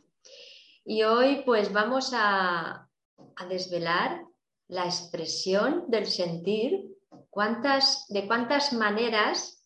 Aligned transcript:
Y 0.84 1.02
hoy 1.02 1.42
pues 1.44 1.72
vamos 1.72 2.12
a, 2.14 2.88
a 3.34 3.46
desvelar 3.48 4.22
la 4.68 4.84
expresión 4.84 5.86
del 5.88 6.06
sentir, 6.06 6.84
cuántas, 7.30 8.06
de 8.10 8.28
cuántas 8.28 8.72
maneras 8.72 9.58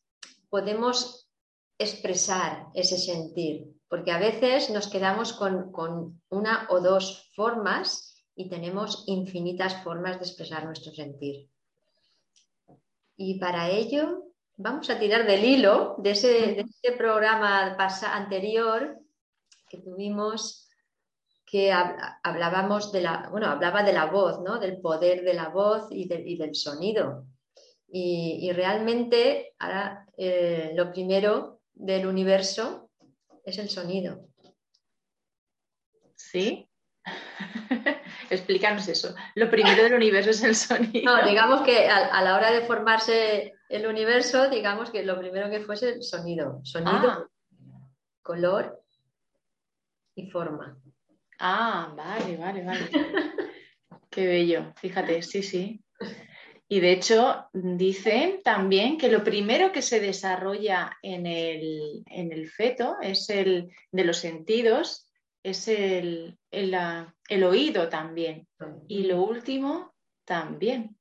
podemos 0.56 1.28
expresar 1.78 2.68
ese 2.72 2.96
sentir, 2.96 3.74
porque 3.90 4.10
a 4.10 4.18
veces 4.18 4.70
nos 4.70 4.88
quedamos 4.88 5.34
con, 5.34 5.70
con 5.70 6.22
una 6.30 6.66
o 6.70 6.80
dos 6.80 7.30
formas 7.36 8.24
y 8.34 8.48
tenemos 8.48 9.04
infinitas 9.06 9.84
formas 9.84 10.18
de 10.18 10.24
expresar 10.24 10.64
nuestro 10.64 10.94
sentir. 10.94 11.50
Y 13.18 13.38
para 13.38 13.68
ello 13.68 14.24
vamos 14.56 14.88
a 14.88 14.98
tirar 14.98 15.26
del 15.26 15.44
hilo 15.44 15.96
de 15.98 16.12
ese, 16.12 16.66
programa 16.96 17.76
anterior 18.14 18.98
que 19.68 19.76
tuvimos 19.76 20.70
que 21.44 21.70
hablábamos 21.70 22.92
de 22.92 23.02
la, 23.02 23.28
bueno, 23.30 23.48
hablaba 23.48 23.82
de 23.82 23.92
la 23.92 24.06
voz, 24.06 24.40
¿no? 24.40 24.58
del 24.58 24.80
poder 24.80 25.22
de 25.22 25.34
la 25.34 25.50
voz 25.50 25.88
y, 25.90 26.08
del 26.08 26.54
sonido. 26.54 27.26
Y, 27.98 28.52
realmente 28.52 29.54
ahora 29.58 30.06
eh, 30.18 30.72
lo 30.74 30.92
primero 30.92 31.62
del 31.72 32.06
universo 32.06 32.90
es 33.42 33.56
el 33.56 33.70
sonido. 33.70 34.28
Sí. 36.14 36.68
Explícanos 38.30 38.86
eso. 38.88 39.14
Lo 39.34 39.50
primero 39.50 39.82
del 39.82 39.94
universo 39.94 40.30
es 40.30 40.42
el 40.42 40.54
sonido. 40.54 41.10
No, 41.10 41.26
digamos 41.26 41.62
que 41.62 41.88
a, 41.88 42.20
la 42.22 42.36
hora 42.36 42.50
de 42.50 42.66
formarse 42.66 43.54
el 43.70 43.86
universo, 43.86 44.50
digamos 44.50 44.90
que 44.90 45.02
lo 45.02 45.18
primero 45.18 45.48
que 45.48 45.60
fuese 45.60 45.94
el 45.94 46.02
sonido. 46.02 46.60
Sonido, 46.64 47.10
ah. 47.10 47.26
color 48.20 48.84
y 50.14 50.30
forma. 50.30 50.76
Ah, 51.38 51.94
vale, 51.96 52.36
vale, 52.36 52.62
vale. 52.62 52.90
Qué 54.10 54.26
bello. 54.26 54.74
Fíjate, 54.76 55.22
sí, 55.22 55.42
sí. 55.42 55.82
Y 56.68 56.80
de 56.80 56.92
hecho, 56.92 57.46
dicen 57.52 58.40
también 58.42 58.98
que 58.98 59.08
lo 59.08 59.22
primero 59.22 59.70
que 59.70 59.82
se 59.82 60.00
desarrolla 60.00 60.96
en 61.00 61.26
el, 61.26 62.02
en 62.06 62.32
el 62.32 62.48
feto 62.48 62.96
es 63.00 63.30
el 63.30 63.70
de 63.92 64.04
los 64.04 64.18
sentidos, 64.18 65.08
es 65.44 65.68
el, 65.68 66.36
el, 66.50 67.44
oído 67.44 67.88
también. 67.88 68.48
Y 68.88 69.04
lo 69.04 69.22
último 69.22 69.94
también. 70.24 70.96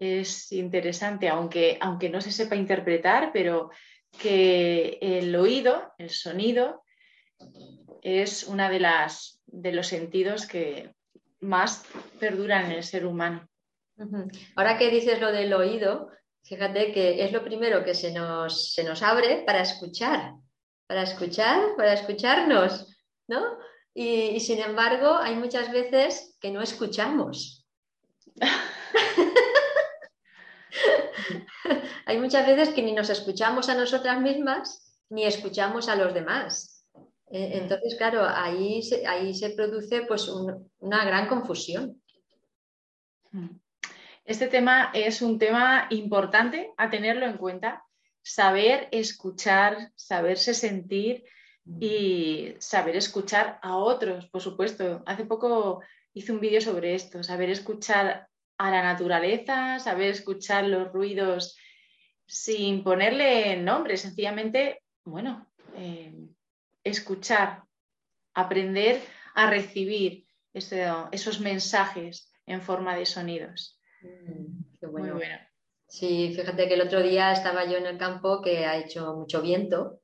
Es 0.00 0.50
interesante, 0.50 1.28
aunque, 1.28 1.78
aunque 1.80 2.08
no 2.08 2.20
se 2.20 2.32
sepa 2.32 2.56
interpretar, 2.56 3.30
pero 3.32 3.70
que 4.20 4.98
el 5.00 5.34
oído, 5.36 5.92
el 5.98 6.10
sonido, 6.10 6.82
es 8.02 8.44
una 8.44 8.68
de 8.70 8.80
las 8.80 9.40
de 9.46 9.72
los 9.72 9.86
sentidos 9.86 10.46
que 10.46 10.92
más 11.40 11.84
perduran 12.18 12.66
en 12.66 12.72
el 12.72 12.82
ser 12.82 13.06
humano. 13.06 13.47
Ahora 14.54 14.78
que 14.78 14.90
dices 14.90 15.20
lo 15.20 15.32
del 15.32 15.52
oído, 15.52 16.10
fíjate 16.44 16.92
que 16.92 17.24
es 17.24 17.32
lo 17.32 17.42
primero 17.42 17.84
que 17.84 17.94
se 17.94 18.12
nos, 18.12 18.72
se 18.72 18.84
nos 18.84 19.02
abre 19.02 19.42
para 19.44 19.62
escuchar, 19.62 20.34
para 20.86 21.02
escuchar, 21.02 21.74
para 21.76 21.94
escucharnos. 21.94 22.86
¿no? 23.28 23.58
Y, 23.94 24.40
sin 24.40 24.58
embargo, 24.60 25.16
hay 25.16 25.36
muchas 25.36 25.70
veces 25.70 26.36
que 26.40 26.50
no 26.50 26.60
escuchamos. 26.62 27.64
hay 32.06 32.18
muchas 32.18 32.44
veces 32.46 32.70
que 32.70 32.82
ni 32.82 32.92
nos 32.92 33.10
escuchamos 33.10 33.68
a 33.68 33.74
nosotras 33.74 34.18
mismas 34.20 34.96
ni 35.10 35.24
escuchamos 35.24 35.88
a 35.88 35.96
los 35.96 36.14
demás. 36.14 36.86
Eh, 37.30 37.50
entonces, 37.54 37.96
claro, 37.96 38.26
ahí 38.26 38.82
se, 38.82 39.06
ahí 39.06 39.34
se 39.34 39.50
produce 39.50 40.02
pues 40.02 40.28
una 40.28 41.04
gran 41.04 41.28
confusión. 41.28 42.00
Este 44.28 44.46
tema 44.46 44.90
es 44.92 45.22
un 45.22 45.38
tema 45.38 45.86
importante 45.88 46.74
a 46.76 46.90
tenerlo 46.90 47.24
en 47.24 47.38
cuenta, 47.38 47.86
saber 48.20 48.86
escuchar, 48.92 49.90
saberse 49.94 50.52
sentir 50.52 51.24
y 51.80 52.52
saber 52.58 52.94
escuchar 52.96 53.58
a 53.62 53.78
otros, 53.78 54.26
por 54.26 54.42
supuesto. 54.42 55.02
Hace 55.06 55.24
poco 55.24 55.80
hice 56.12 56.32
un 56.32 56.40
vídeo 56.40 56.60
sobre 56.60 56.94
esto, 56.94 57.22
saber 57.22 57.48
escuchar 57.48 58.28
a 58.58 58.70
la 58.70 58.82
naturaleza, 58.82 59.78
saber 59.78 60.10
escuchar 60.10 60.66
los 60.66 60.92
ruidos 60.92 61.56
sin 62.26 62.84
ponerle 62.84 63.56
nombre, 63.56 63.96
sencillamente, 63.96 64.82
bueno, 65.04 65.50
eh, 65.74 66.12
escuchar, 66.84 67.62
aprender 68.34 69.00
a 69.34 69.48
recibir 69.48 70.26
esos 70.52 71.40
mensajes 71.40 72.30
en 72.44 72.60
forma 72.60 72.94
de 72.94 73.06
sonidos. 73.06 73.77
Mm, 74.02 74.78
qué 74.80 74.86
bueno. 74.86 75.14
Muy 75.14 75.24
bueno. 75.24 75.38
Sí, 75.88 76.34
fíjate 76.36 76.68
que 76.68 76.74
el 76.74 76.82
otro 76.82 77.02
día 77.02 77.32
estaba 77.32 77.64
yo 77.64 77.78
en 77.78 77.86
el 77.86 77.96
campo 77.96 78.42
que 78.42 78.66
ha 78.66 78.76
hecho 78.76 79.14
mucho 79.14 79.40
viento 79.40 80.00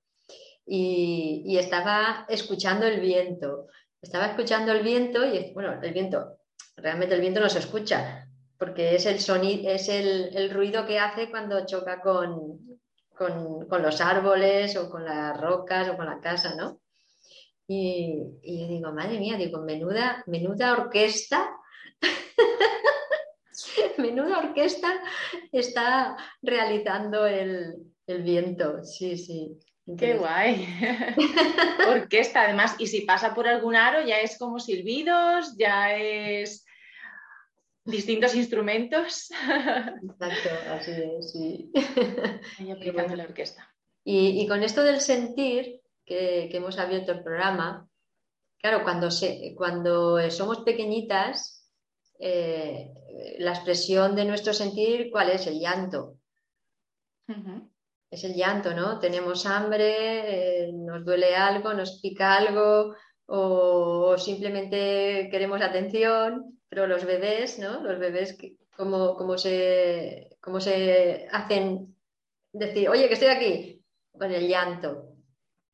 y, 0.66 1.56
estaba 1.58 2.24
escuchando 2.28 2.86
el 2.86 3.00
viento. 3.00 3.68
Estaba 4.00 4.26
escuchando 4.26 4.72
el 4.72 4.82
viento 4.82 5.24
y, 5.26 5.52
bueno, 5.52 5.78
el 5.82 5.92
viento, 5.92 6.38
realmente 6.76 7.14
el 7.14 7.20
viento 7.20 7.40
no 7.40 7.50
se 7.50 7.58
escucha, 7.58 8.26
porque 8.58 8.94
es 8.94 9.04
el, 9.06 9.20
sonido, 9.20 9.70
es 9.70 9.88
el, 9.88 10.50
ruido 10.50 10.86
que 10.86 10.98
hace 10.98 11.30
cuando 11.30 11.66
choca 11.66 12.00
con, 12.00 12.78
con, 13.14 13.82
los 13.82 14.00
árboles 14.00 14.76
o 14.76 14.90
con 14.90 15.04
las 15.04 15.38
rocas 15.38 15.88
o 15.90 15.96
con 15.96 16.06
la 16.06 16.20
casa, 16.20 16.54
¿no? 16.54 16.80
Y, 17.66 18.20
y 18.42 18.60
yo 18.60 18.68
digo, 18.68 18.92
madre 18.92 19.18
mía, 19.18 19.36
digo, 19.36 19.60
menuda, 19.62 20.22
menuda 20.26 20.72
orquesta, 20.72 21.50
menuda 23.98 24.38
orquesta 24.38 25.00
está 25.52 26.16
realizando 26.42 27.26
el, 27.26 27.74
el 28.06 28.22
viento, 28.22 28.84
sí, 28.84 29.16
sí. 29.16 29.58
Qué 29.98 30.14
guay. 30.14 30.66
Orquesta, 31.88 32.42
además, 32.42 32.74
y 32.78 32.86
si 32.86 33.02
pasa 33.02 33.34
por 33.34 33.46
algún 33.46 33.76
aro 33.76 34.06
ya 34.06 34.18
es 34.20 34.38
como 34.38 34.58
silbidos, 34.58 35.56
ya 35.58 35.94
es 35.94 36.64
distintos 37.84 38.34
instrumentos. 38.34 39.30
Exacto, 39.30 40.48
así 40.70 40.90
es, 40.90 41.32
sí. 41.32 41.72
Y 42.60 42.70
aplicando 42.70 43.14
la 43.14 43.24
orquesta. 43.24 43.70
Y, 44.06 44.46
con 44.46 44.62
esto 44.62 44.82
del 44.82 45.00
sentir, 45.00 45.80
que, 46.04 46.48
hemos 46.52 46.78
abierto 46.78 47.12
el 47.12 47.22
programa, 47.22 47.88
claro, 48.58 48.82
cuando, 48.84 49.08
cuando 49.54 50.30
somos 50.30 50.60
pequeñitas, 50.60 51.53
eh, 52.18 52.92
la 53.38 53.52
expresión 53.52 54.14
de 54.14 54.24
nuestro 54.24 54.52
sentir, 54.52 55.10
¿cuál 55.10 55.30
es? 55.30 55.46
El 55.46 55.58
llanto 55.60 56.18
es 58.14 58.24
el 58.24 58.34
llanto, 58.34 58.72
¿no? 58.74 58.98
Tenemos 59.00 59.44
hambre, 59.44 60.68
eh, 60.68 60.72
nos 60.72 61.04
duele 61.04 61.34
algo, 61.34 61.74
nos 61.74 62.00
pica 62.00 62.36
algo 62.36 62.94
o, 63.26 64.16
simplemente 64.18 65.28
queremos 65.30 65.60
atención, 65.60 66.60
pero 66.68 66.86
los 66.86 67.04
bebés, 67.04 67.58
¿no? 67.58 67.82
Los 67.82 67.98
bebés, 67.98 68.38
como, 68.76 69.36
se, 69.36 70.28
se 70.60 71.28
hacen 71.32 71.96
decir, 72.52 72.88
oye, 72.88 73.08
que 73.08 73.14
estoy 73.14 73.28
aquí? 73.28 73.84
Con 74.12 74.30
el 74.30 74.46
llanto. 74.46 75.16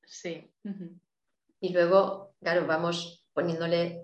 Sí. 0.02 0.50
Y 1.60 1.72
luego, 1.74 2.34
claro, 2.40 2.66
vamos 2.66 3.26
poniéndole 3.34 3.99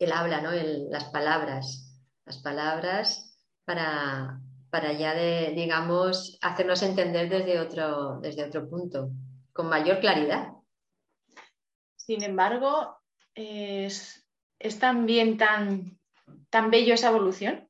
el 0.00 0.12
habla, 0.12 0.40
¿no? 0.40 0.50
las 0.90 1.04
palabras. 1.10 1.86
Las 2.24 2.38
palabras 2.38 3.38
para, 3.64 4.40
para 4.70 4.92
ya, 4.92 5.14
de, 5.14 5.52
digamos, 5.54 6.38
hacernos 6.40 6.82
entender 6.82 7.28
desde 7.28 7.60
otro, 7.60 8.18
desde 8.20 8.44
otro 8.44 8.68
punto, 8.68 9.10
con 9.52 9.68
mayor 9.68 10.00
claridad. 10.00 10.48
Sin 11.96 12.22
embargo, 12.22 12.96
es, 13.34 14.26
también 14.80 15.36
tan, 15.36 15.98
tan 16.48 16.70
bello 16.70 16.94
esa 16.94 17.10
evolución. 17.10 17.68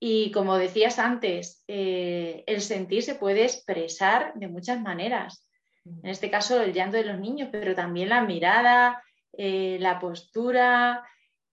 Y 0.00 0.30
como 0.30 0.56
decías 0.56 0.98
antes, 0.98 1.64
eh, 1.68 2.44
el 2.46 2.62
sentir 2.62 3.02
se 3.02 3.16
puede 3.16 3.44
expresar 3.44 4.32
de 4.34 4.48
muchas 4.48 4.80
maneras. 4.80 5.46
En 5.84 6.08
este 6.08 6.30
caso, 6.30 6.60
el 6.60 6.72
llanto 6.72 6.96
de 6.96 7.04
los 7.04 7.18
niños, 7.18 7.48
pero 7.50 7.74
también 7.74 8.10
la 8.10 8.22
mirada, 8.22 9.02
eh, 9.32 9.76
la 9.80 9.98
postura. 9.98 11.04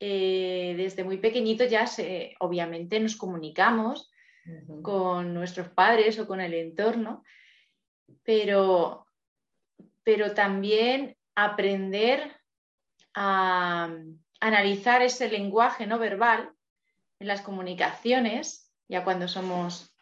Eh, 0.01 0.75
desde 0.77 1.05
muy 1.05 1.19
pequeñito 1.19 1.65
ya 1.65 1.87
se, 1.87 2.35
obviamente 2.41 2.99
nos 3.01 3.17
comunicamos 3.17 4.11
con 4.83 5.33
nuestros 5.33 5.71
padres 5.71 6.19
o 6.19 6.27
con 6.27 6.41
el 6.41 6.53
entorno, 6.53 7.25
pero, 8.23 9.07
pero 10.03 10.35
también 10.35 11.17
aprender 11.35 12.37
a 13.15 13.91
analizar 14.41 15.01
ese 15.01 15.31
lenguaje 15.31 15.87
no 15.87 15.99
verbal 15.99 16.53
en 17.19 17.29
las 17.29 17.41
comunicaciones, 17.41 18.71
ya 18.89 19.05
cuando 19.05 19.29
somos 19.29 19.95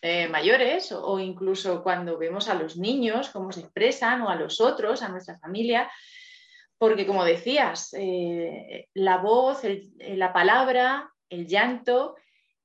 eh, 0.00 0.28
mayores 0.28 0.92
o, 0.92 1.18
incluso 1.18 1.82
cuando 1.82 2.18
vemos 2.18 2.48
a 2.48 2.54
los 2.54 2.76
niños, 2.76 3.30
cómo 3.30 3.50
se 3.50 3.60
expresan 3.60 4.22
o 4.22 4.28
a 4.28 4.36
los 4.36 4.60
otros, 4.60 5.02
a 5.02 5.08
nuestra 5.08 5.38
familia, 5.40 5.90
porque 6.78 7.06
como 7.06 7.24
decías, 7.24 7.92
eh, 7.98 8.88
la 8.94 9.18
voz, 9.18 9.62
la 9.98 10.32
palabra, 10.32 11.12
el 11.28 11.46
llanto, 11.46 12.16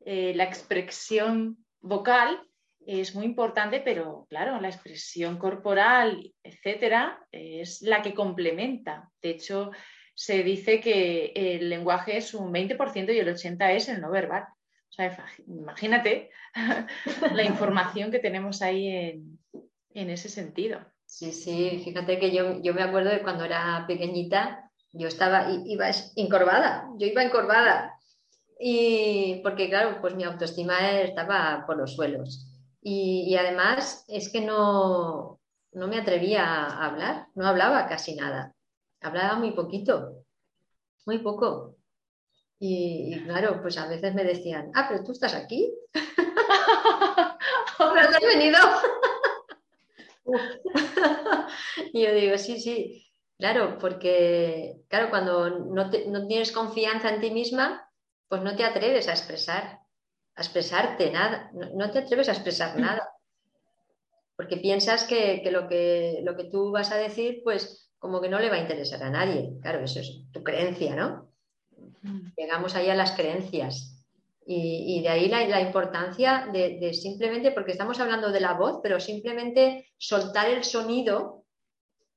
eh, 0.05 0.33
la 0.35 0.43
expresión 0.43 1.57
vocal 1.81 2.41
es 2.85 3.15
muy 3.15 3.25
importante, 3.25 3.81
pero 3.81 4.25
claro, 4.29 4.59
la 4.59 4.69
expresión 4.69 5.37
corporal, 5.37 6.33
etcétera, 6.43 7.25
es 7.31 7.81
la 7.81 8.01
que 8.01 8.13
complementa. 8.13 9.09
De 9.21 9.31
hecho, 9.31 9.71
se 10.13 10.43
dice 10.43 10.79
que 10.79 11.31
el 11.35 11.69
lenguaje 11.69 12.17
es 12.17 12.33
un 12.33 12.51
20% 12.53 13.13
y 13.13 13.19
el 13.19 13.27
80% 13.27 13.75
es 13.75 13.89
el 13.89 14.01
no 14.01 14.11
verbal. 14.11 14.43
O 14.43 14.95
sea, 14.95 15.25
imagínate 15.47 16.29
la 17.33 17.43
información 17.43 18.11
que 18.11 18.19
tenemos 18.19 18.61
ahí 18.61 18.87
en, 18.89 20.09
ese 20.09 20.29
sentido. 20.29 20.85
Sí, 21.13 21.31
sí, 21.31 21.79
fíjate 21.85 22.17
que 22.17 22.31
yo, 22.31 22.59
yo, 22.63 22.73
me 22.73 22.81
acuerdo 22.81 23.11
de 23.11 23.21
cuando 23.21 23.43
era 23.43 23.85
pequeñita, 23.87 24.71
yo 24.93 25.07
estaba, 25.07 25.47
iba 25.63 25.85
encorvada, 26.15 26.89
yo 26.97 27.05
iba 27.05 27.21
encorvada. 27.21 27.99
Y 28.59 29.39
porque, 29.43 29.69
claro, 29.69 30.01
pues 30.01 30.15
mi 30.15 30.23
autoestima 30.23 31.01
estaba 31.01 31.65
por 31.67 31.77
los 31.77 31.93
suelos. 31.93 32.47
Y, 32.81 33.35
además 33.35 34.05
es 34.07 34.31
que 34.31 34.41
no, 34.41 35.39
no 35.73 35.87
me 35.87 35.99
atrevía 35.99 36.45
a 36.45 36.87
hablar, 36.87 37.27
no 37.35 37.45
hablaba 37.45 37.85
casi 37.87 38.15
nada. 38.15 38.55
Hablaba 38.99 39.35
muy 39.35 39.51
poquito, 39.51 40.23
muy 41.05 41.19
poco. 41.19 41.75
Y, 42.57 43.21
claro, 43.25 43.61
pues 43.61 43.77
a 43.77 43.87
veces 43.87 44.15
me 44.15 44.23
decían, 44.23 44.71
ah, 44.73 44.87
pero 44.89 45.03
tú 45.03 45.11
estás 45.11 45.35
aquí. 45.35 45.71
¿Ahora 47.77 48.01
has 48.01 48.19
venido? 48.19 48.57
y 51.93 52.03
yo 52.03 52.13
digo, 52.13 52.37
sí, 52.37 52.59
sí, 52.59 53.11
claro, 53.37 53.77
porque, 53.79 54.81
claro, 54.87 55.09
cuando 55.09 55.49
no, 55.49 55.89
no, 55.89 56.27
tienes 56.27 56.51
confianza 56.51 57.13
en 57.13 57.21
ti 57.21 57.31
misma, 57.31 57.89
pues 58.27 58.41
no 58.41 58.55
te 58.55 58.63
atreves 58.63 59.07
a 59.07 59.11
expresar, 59.11 59.79
a 60.35 60.41
expresarte 60.41 61.11
nada, 61.11 61.51
no, 61.53 61.91
te 61.91 61.99
atreves 61.99 62.29
a 62.29 62.33
expresar 62.33 62.79
nada. 62.79 63.09
Porque 64.35 64.57
piensas 64.57 65.03
que, 65.03 65.41
que, 65.43 65.51
lo 65.51 65.67
que 65.67 66.21
lo 66.23 66.35
que 66.35 66.45
tú 66.45 66.71
vas 66.71 66.91
a 66.91 66.97
decir, 66.97 67.41
pues 67.43 67.91
como 67.99 68.19
que 68.19 68.29
no 68.29 68.39
le 68.39 68.49
va 68.49 68.55
a 68.55 68.61
interesar 68.61 69.03
a 69.03 69.09
nadie. 69.09 69.53
Claro, 69.61 69.79
eso 69.83 69.99
es 69.99 70.23
tu 70.31 70.43
creencia, 70.43 70.95
¿no? 70.95 71.31
Mm. 72.01 72.31
Llegamos 72.35 72.75
ahí 72.75 72.89
a 72.89 72.95
las 72.95 73.11
creencias. 73.11 73.92
Y, 74.45 75.01
de 75.01 75.09
ahí 75.09 75.29
la, 75.29 75.61
importancia 75.61 76.49
de, 76.51 76.93
simplemente, 76.93 77.51
porque 77.51 77.71
estamos 77.71 77.99
hablando 77.99 78.31
de 78.31 78.41
la 78.41 78.53
voz, 78.53 78.79
pero 78.83 78.99
simplemente 78.99 79.91
soltar 79.97 80.49
el 80.49 80.63
sonido, 80.63 81.45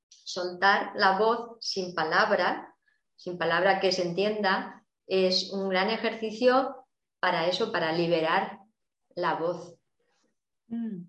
soltar 0.09 0.93
la 0.97 1.19
voz 1.19 1.57
sin 1.61 1.95
palabra, 1.95 2.75
sin 3.15 3.39
palabra 3.39 3.79
que 3.79 3.93
se 3.93 4.03
entienda, 4.03 4.85
es 5.07 5.53
un 5.53 5.69
gran 5.69 5.89
ejercicio 5.91 6.87
para 7.21 7.47
eso, 7.47 7.71
para 7.71 7.93
liberar 7.93 8.59
la 9.15 9.35
voz. 9.35 9.77
Mm. 10.67 11.05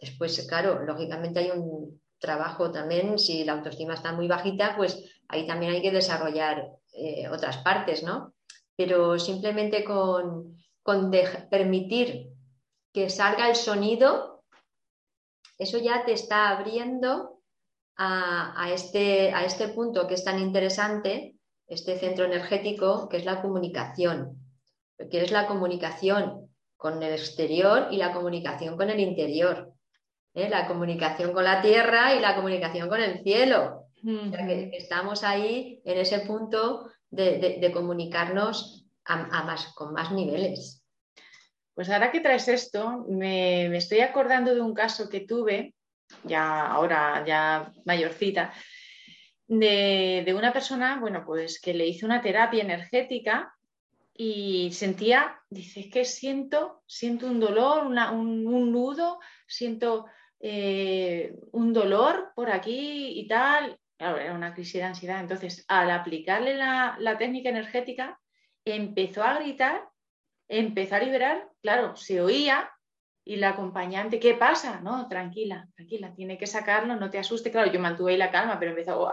Después, 0.00 0.46
claro, 0.48 0.82
lógicamente 0.84 1.40
hay 1.40 1.50
un 1.50 2.00
trabajo 2.18 2.70
también, 2.70 3.18
si 3.18 3.44
la 3.44 3.52
autoestima 3.52 3.94
está 3.94 4.12
muy 4.12 4.28
bajita, 4.28 4.76
pues 4.76 5.02
ahí 5.28 5.46
también 5.46 5.72
hay 5.72 5.82
que 5.82 5.92
desarrollar 5.92 6.70
eh, 6.92 7.28
otras 7.28 7.58
partes, 7.58 8.02
¿no? 8.02 8.34
Pero 8.80 9.18
simplemente 9.18 9.84
con, 9.84 10.56
permitir 11.50 12.30
que 12.94 13.10
salga 13.10 13.46
el 13.50 13.54
sonido, 13.54 14.42
eso 15.58 15.76
ya 15.76 16.06
te 16.06 16.14
está 16.14 16.48
abriendo 16.48 17.42
a, 17.98 18.70
este, 18.72 19.34
a 19.34 19.44
este 19.44 19.68
punto 19.68 20.06
que 20.06 20.14
es 20.14 20.24
tan 20.24 20.38
interesante, 20.38 21.36
este 21.66 21.98
centro 21.98 22.24
energético, 22.24 23.10
que 23.10 23.18
es 23.18 23.26
la 23.26 23.42
comunicación, 23.42 24.38
que 25.10 25.24
es 25.24 25.30
la 25.30 25.46
comunicación 25.46 26.48
con 26.78 27.02
el 27.02 27.12
exterior 27.12 27.88
y 27.90 27.98
la 27.98 28.14
comunicación 28.14 28.78
con 28.78 28.88
el 28.88 29.00
interior, 29.00 29.74
¿eh? 30.32 30.48
la 30.48 30.66
comunicación 30.66 31.34
con 31.34 31.44
la 31.44 31.60
tierra 31.60 32.14
y 32.14 32.20
la 32.20 32.34
comunicación 32.34 32.88
con 32.88 33.02
el 33.02 33.22
cielo 33.22 33.90
estamos 34.72 35.24
ahí 35.24 35.80
en 35.84 35.98
ese 35.98 36.20
punto 36.20 36.86
de, 37.10 37.70
comunicarnos 37.72 38.86
con 39.74 39.92
más 39.92 40.12
niveles. 40.12 40.84
Pues 41.74 41.88
ahora 41.90 42.10
que 42.10 42.20
traes 42.20 42.48
esto, 42.48 43.06
me, 43.08 43.74
estoy 43.76 44.00
acordando 44.00 44.54
de 44.54 44.60
un 44.60 44.74
caso 44.74 45.08
que 45.08 45.20
tuve, 45.20 45.74
ya 46.24 46.66
ahora, 46.66 47.24
ya 47.26 47.72
mayorcita, 47.84 48.52
de, 49.46 50.32
una 50.36 50.52
persona, 50.52 50.98
bueno, 51.00 51.24
pues 51.26 51.60
que 51.60 51.74
le 51.74 51.86
hice 51.86 52.06
una 52.06 52.20
terapia 52.20 52.62
energética 52.62 53.52
y 54.14 54.70
sentía, 54.72 55.40
dice, 55.48 55.88
que 55.88 56.04
siento, 56.04 56.82
siento 56.86 57.26
un 57.26 57.40
dolor, 57.40 57.86
un, 57.86 58.44
nudo, 58.44 59.18
siento 59.46 60.06
eh, 60.38 61.34
un 61.52 61.72
dolor 61.72 62.32
por 62.36 62.50
aquí 62.50 63.18
y 63.18 63.26
tal. 63.26 63.79
Claro, 64.00 64.16
era 64.16 64.32
una 64.32 64.54
crisis 64.54 64.80
de 64.80 64.84
ansiedad. 64.84 65.20
Entonces, 65.20 65.62
al 65.68 65.90
aplicarle 65.90 66.54
la, 66.54 67.16
técnica 67.18 67.50
energética, 67.50 68.18
empezó 68.64 69.22
a 69.22 69.38
gritar, 69.38 69.90
empezó 70.48 70.94
a 70.94 71.00
liberar, 71.00 71.46
claro, 71.60 71.94
se 71.96 72.22
oía 72.22 72.72
y 73.26 73.36
la 73.36 73.50
acompañante, 73.50 74.18
¿qué 74.18 74.32
pasa? 74.32 74.80
No, 74.80 75.06
tranquila, 75.06 75.68
tranquila, 75.76 76.14
tiene 76.14 76.38
que 76.38 76.46
sacarlo, 76.46 76.96
no 76.96 77.10
te 77.10 77.18
asuste. 77.18 77.50
Claro, 77.50 77.70
yo 77.70 77.78
mantuve 77.78 78.12
ahí 78.12 78.16
la 78.16 78.30
calma, 78.30 78.58
pero 78.58 78.70
empezó, 78.70 79.12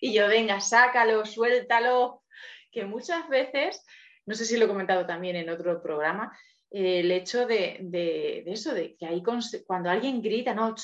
Y 0.00 0.14
yo, 0.14 0.26
venga, 0.26 0.62
sácalo, 0.62 1.26
suéltalo. 1.26 2.22
Que 2.72 2.86
muchas 2.86 3.28
veces, 3.28 3.84
no 4.24 4.34
sé 4.34 4.46
si 4.46 4.56
lo 4.56 4.64
he 4.64 4.68
comentado 4.68 5.04
también 5.04 5.36
en 5.36 5.50
otro 5.50 5.82
programa, 5.82 6.34
eh, 6.70 7.00
el 7.00 7.10
hecho 7.10 7.46
de, 7.46 8.44
eso, 8.46 8.72
de 8.72 8.96
que 8.96 9.04
ahí 9.04 9.22
cuando 9.66 9.90
alguien 9.90 10.22
grita, 10.22 10.54
no, 10.54 10.74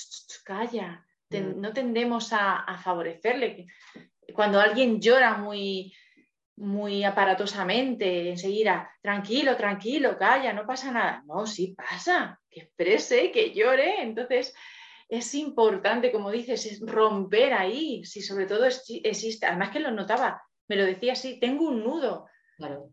calla, 0.45 1.07
No 1.31 1.73
tendemos 1.73 2.33
a, 2.33 2.77
favorecerle. 2.83 3.67
Cuando 4.35 4.61
alguien 4.61 5.01
llora 5.01 5.37
muy, 5.37 5.95
muy 6.57 7.05
aparatosamente, 7.05 8.31
enseguida, 8.31 8.91
tranquilo, 9.01 9.57
tranquilo, 9.57 10.19
calla, 10.19 10.53
no 10.53 10.67
pasa 10.67 10.91
nada. 10.91 11.23
No, 11.27 11.47
sí 11.47 11.75
pasa, 11.77 12.41
que 12.51 12.61
exprese, 12.61 13.31
que 13.31 13.53
llore. 13.53 14.03
Entonces, 14.03 14.55
es 15.09 15.35
importante, 15.35 16.13
como 16.13 16.31
dices, 16.31 16.67
es 16.67 16.81
romper 16.81 17.53
ahí, 17.53 18.05
si 18.05 18.23
sobre 18.23 18.47
todo 18.47 18.65
existe, 18.65 19.47
además 19.47 19.71
que 19.71 19.81
lo 19.81 19.91
notaba, 19.91 20.43
me 20.69 20.77
lo 20.77 20.85
decía 20.85 21.15
así, 21.15 21.41
tengo 21.41 21.69
un 21.69 21.83
nudo. 21.83 22.29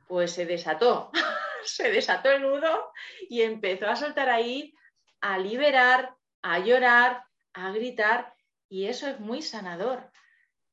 Pues 0.08 0.32
se 0.32 0.46
desató, 0.46 1.12
se 1.64 1.92
desató 1.92 2.32
el 2.32 2.42
nudo 2.42 2.92
y 3.30 3.42
empezó 3.42 3.88
a 3.88 3.96
soltar 3.96 4.30
ahí, 4.30 4.74
a 5.22 5.38
liberar, 5.38 6.16
a 6.42 6.60
llorar, 6.60 7.24
a 7.58 7.72
gritar 7.72 8.34
y 8.70 8.86
eso 8.86 9.08
es 9.08 9.20
muy 9.20 9.42
sanador. 9.42 10.12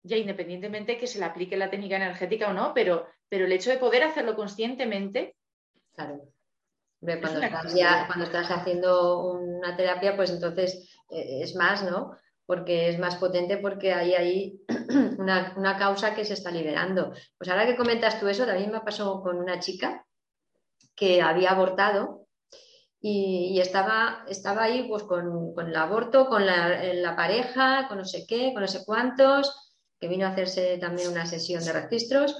Ya 0.02 0.16
independientemente 0.16 0.98
que 0.98 1.06
se 1.06 1.18
le 1.18 1.24
aplique 1.24 1.56
la 1.56 1.70
técnica 1.70 1.96
energética 1.96 2.50
o 2.50 2.52
no, 2.52 2.74
pero, 2.74 3.06
pero 3.28 3.46
el 3.46 3.52
hecho 3.52 3.70
de 3.70 3.78
poder 3.78 4.02
hacerlo 4.02 4.36
conscientemente. 4.36 5.36
Claro. 5.94 6.28
Cuando 7.00 7.40
estás, 7.40 8.06
cuando 8.06 8.24
estás 8.24 8.50
haciendo 8.50 9.30
una 9.30 9.76
terapia, 9.76 10.16
pues 10.16 10.30
entonces 10.30 10.96
eh, 11.10 11.42
es 11.42 11.54
más, 11.54 11.82
¿no? 11.82 12.16
Porque 12.46 12.88
es 12.88 12.98
más 12.98 13.16
potente 13.16 13.58
porque 13.58 13.92
hay 13.92 14.14
ahí 14.14 14.60
una, 15.18 15.54
una 15.56 15.76
causa 15.76 16.14
que 16.14 16.24
se 16.24 16.34
está 16.34 16.50
liberando. 16.50 17.12
Pues 17.36 17.50
ahora 17.50 17.66
que 17.66 17.76
comentas 17.76 18.18
tú 18.20 18.28
eso, 18.28 18.46
también 18.46 18.72
me 18.72 18.80
pasó 18.80 19.22
con 19.22 19.38
una 19.38 19.58
chica 19.58 20.06
que 20.94 21.20
había 21.20 21.50
abortado 21.50 22.23
y, 23.06 23.60
estaba, 23.60 24.24
estaba 24.30 24.62
ahí 24.62 24.88
pues 24.88 25.02
con, 25.02 25.52
el 25.58 25.76
aborto, 25.76 26.26
con 26.26 26.46
la, 26.46 27.14
pareja, 27.14 27.86
con 27.86 27.98
no 27.98 28.04
sé 28.06 28.26
qué, 28.26 28.54
con 28.54 28.62
no 28.62 28.68
sé 28.68 28.82
cuántos, 28.82 29.74
que 30.00 30.08
vino 30.08 30.24
a 30.24 30.30
hacerse 30.30 30.78
también 30.78 31.10
una 31.10 31.26
sesión 31.26 31.62
de 31.62 31.74
registros 31.74 32.34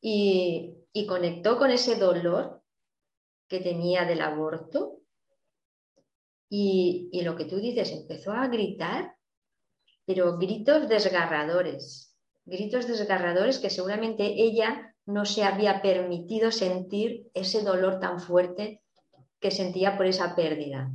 y, 0.00 0.76
conectó 1.08 1.58
con 1.58 1.72
ese 1.72 1.96
dolor 1.96 2.62
que 3.48 3.58
tenía 3.58 4.04
del 4.04 4.20
aborto. 4.20 5.00
Y, 6.48 7.20
lo 7.24 7.34
que 7.34 7.46
tú 7.46 7.56
dices, 7.56 7.90
empezó 7.90 8.30
a 8.30 8.46
gritar, 8.46 9.16
pero 10.06 10.38
gritos 10.38 10.88
desgarradores, 10.88 12.16
gritos 12.44 12.86
desgarradores 12.86 13.58
que 13.58 13.68
seguramente 13.68 14.26
ella 14.26 14.94
no 15.06 15.24
se 15.24 15.42
había 15.42 15.82
permitido 15.82 16.52
sentir 16.52 17.32
ese 17.34 17.62
dolor 17.62 17.98
tan 17.98 18.20
fuerte 18.20 18.83
que 19.44 19.50
sentía 19.50 19.94
por 19.94 20.06
esa 20.06 20.34
pérdida. 20.34 20.90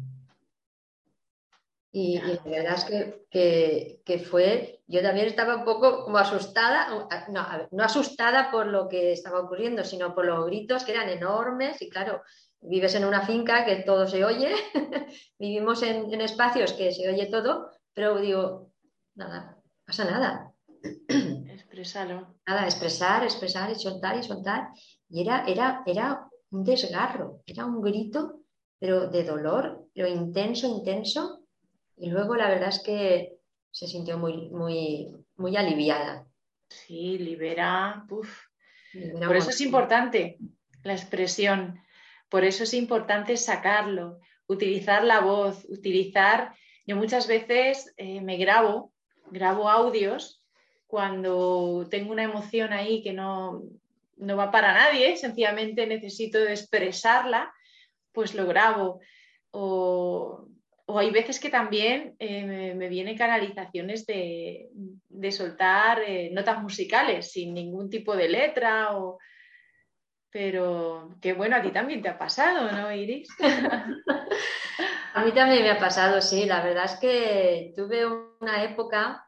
Y, 1.91 2.18
la 2.18 2.41
verdad 2.44 2.77
es 2.77 4.01
que, 4.03 4.20
fue, 4.27 4.82
yo 4.88 5.03
también 5.03 5.27
estaba 5.27 5.56
un 5.56 5.63
poco 5.63 6.03
como 6.06 6.18
asustada, 6.18 7.08
no, 7.29 7.84
asustada 7.84 8.50
por 8.50 8.65
lo 8.65 8.89
que 8.89 9.12
estaba 9.12 9.41
ocurriendo, 9.41 9.84
sino 9.84 10.15
por 10.15 10.25
los 10.25 10.48
gritos 10.48 10.84
que 10.84 10.94
eran 10.94 11.10
enormes 11.10 11.79
y 11.84 11.91
claro, 11.91 12.24
vives 12.60 12.96
en 12.96 13.06
una 13.06 13.22
finca 13.22 13.65
que 13.65 13.84
todo 13.84 14.08
se 14.08 14.25
oye, 14.25 14.51
vivimos 15.38 15.84
en, 15.84 16.12
en, 16.12 16.22
espacios 16.22 16.74
que 16.74 16.91
se 16.91 17.08
oye 17.08 17.27
todo, 17.27 17.70
pero 17.94 18.18
digo, 18.18 18.72
nada, 19.13 19.60
pasa 19.86 20.06
nada. 20.06 20.51
Expresalo. 21.08 22.36
Nada, 22.48 22.65
expresar, 22.65 23.24
expresar 23.24 23.70
y 23.70 23.75
soltar 23.75 24.18
y 24.18 24.24
soltar. 24.24 24.70
Y 25.08 25.22
era, 25.22 25.44
era, 25.46 25.84
era 25.86 26.28
un 26.51 26.63
desgarro, 26.63 27.41
era 27.46 27.65
un 27.65 27.82
grito, 27.82 28.41
pero 28.79 29.08
de 29.10 29.24
dolor, 29.24 29.88
pero 29.94 30.08
intenso, 30.08 30.68
intenso. 30.68 31.41
Y 31.98 32.10
luego 32.10 32.36
la 32.36 32.50
verdad 32.50 32.70
es 32.70 32.79
que 32.79 33.39
se 33.72 33.88
sintió 33.88 34.18
muy, 34.18 34.50
muy, 34.50 35.15
muy 35.36 35.58
aliviada. 35.58 36.25
Sí, 36.70 37.18
libera. 37.18 38.06
Por 38.08 39.36
eso 39.36 39.50
es 39.50 39.62
importante 39.62 40.38
la 40.84 40.94
expresión. 40.94 41.79
Por 42.29 42.44
eso 42.44 42.63
es 42.63 42.74
importante 42.74 43.38
sacarlo, 43.38 44.20
utilizar 44.48 45.03
la 45.03 45.20
voz, 45.20 45.65
utilizar. 45.65 46.53
Yo 46.86 46.96
muchas 46.96 47.27
veces 47.27 47.94
eh, 47.98 48.22
me 48.22 48.38
grabo, 48.38 48.94
grabo 49.32 49.70
audios 49.70 50.44
cuando 50.88 51.88
tengo 51.89 52.12
una 52.12 52.24
emoción 52.24 52.74
ahí 52.74 53.03
que 53.03 53.13
no, 53.13 53.63
no 54.19 54.38
va 54.38 54.51
para 54.51 54.73
nadie, 54.73 55.17
sencillamente 55.17 55.88
necesito 55.88 56.39
expresarla, 56.39 57.53
pues 58.11 58.35
lo 58.35 58.45
grabo. 58.45 58.99
O, 59.51 60.45
hay 60.88 61.11
veces 61.11 61.39
que 61.39 61.49
también 61.49 62.15
eh, 62.19 62.73
me, 62.75 62.89
vienen 62.89 63.17
canalizaciones 63.17 64.05
de, 64.05 64.69
soltar 65.31 66.01
eh, 66.01 66.29
notas 66.31 66.61
musicales 66.61 67.31
sin 67.31 67.53
ningún 67.53 67.89
tipo 67.89 68.15
de 68.15 68.27
letra. 68.27 68.97
O... 68.97 69.19
Pero 70.31 71.15
qué 71.21 71.33
bueno, 71.33 71.55
a 71.55 71.61
ti 71.61 71.71
también 71.71 72.01
te 72.01 72.09
ha 72.09 72.17
pasado, 72.17 72.71
¿no, 72.71 72.91
Iris? 72.91 73.29
a 75.13 75.23
mí 75.23 75.31
también 75.31 75.63
me 75.63 75.71
ha 75.71 75.79
pasado, 75.79 76.21
sí. 76.21 76.45
La 76.45 76.63
verdad 76.63 76.85
es 76.85 76.99
que 76.99 77.73
tuve 77.75 78.05
una 78.39 78.63
época 78.63 79.27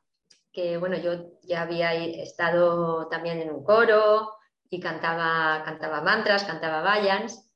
que, 0.52 0.78
bueno, 0.78 0.98
yo 0.98 1.40
ya 1.44 1.62
había 1.62 1.94
estado 1.94 3.08
también 3.08 3.40
en 3.40 3.52
un 3.52 3.64
coro, 3.64 4.32
y 4.72 4.80
cantaba, 4.80 5.62
cantaba 5.66 6.02
mantras, 6.02 6.46
cantaba 6.46 6.82
vayans. 6.82 7.48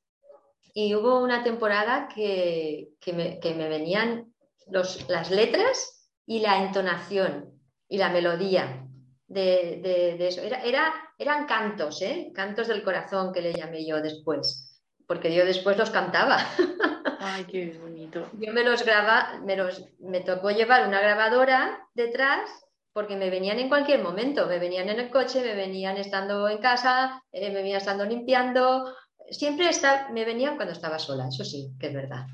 Y 0.74 0.94
hubo 0.94 1.20
una 1.20 1.42
temporada 1.42 2.08
que, 2.14 2.90
me, 3.06 3.40
venían 3.42 4.34
las 4.66 5.30
letras 5.30 6.10
y 6.26 6.40
la 6.40 6.62
entonación 6.62 7.58
y 7.88 7.96
la 7.96 8.10
melodía 8.10 8.86
de, 9.26 10.28
eso. 10.28 10.42
Era, 10.42 10.92
eran 11.18 11.46
cantos, 11.46 12.02
¿eh? 12.02 12.30
cantos 12.34 12.68
del 12.68 12.84
corazón 12.84 13.32
que 13.32 13.40
le 13.40 13.54
llamé 13.54 13.86
yo 13.86 14.02
después, 14.02 14.78
porque 15.06 15.34
yo 15.34 15.46
después 15.46 15.78
los 15.78 15.88
cantaba. 15.88 16.36
Ay, 17.20 17.44
qué 17.44 17.78
bonito. 17.80 18.28
Yo 18.34 18.52
me 18.52 18.62
los 18.62 18.84
graba, 18.84 19.40
me, 19.42 19.56
me 20.00 20.20
tocó 20.20 20.50
llevar 20.50 20.86
una 20.86 21.00
grabadora 21.00 21.88
detrás 21.94 22.65
porque 22.96 23.14
me 23.14 23.28
venían 23.28 23.58
en 23.58 23.68
cualquier 23.68 24.02
momento, 24.02 24.46
me 24.46 24.58
venían 24.58 24.88
en 24.88 24.98
el 24.98 25.10
coche, 25.10 25.42
me 25.42 25.54
venían 25.54 25.98
estando 25.98 26.48
en 26.48 26.56
casa, 26.56 27.22
eh, 27.30 27.50
me 27.50 27.56
venían 27.56 27.76
estando 27.76 28.06
limpiando, 28.06 28.90
siempre 29.30 29.68
está, 29.68 30.08
me 30.14 30.24
venían 30.24 30.56
cuando 30.56 30.72
estaba 30.72 30.98
sola, 30.98 31.28
eso 31.28 31.44
sí, 31.44 31.74
que 31.78 31.88
es 31.88 31.92
verdad. 31.92 32.24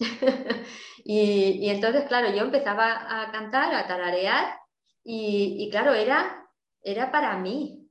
y, 1.04 1.68
entonces, 1.68 2.06
claro, 2.08 2.34
yo 2.34 2.42
empezaba 2.42 3.22
a 3.22 3.30
cantar, 3.30 3.72
a 3.72 3.86
tararear 3.86 4.58
y, 5.04 5.70
claro, 5.70 5.94
era, 5.94 6.44
era 6.82 7.12
para 7.12 7.38
mí, 7.38 7.88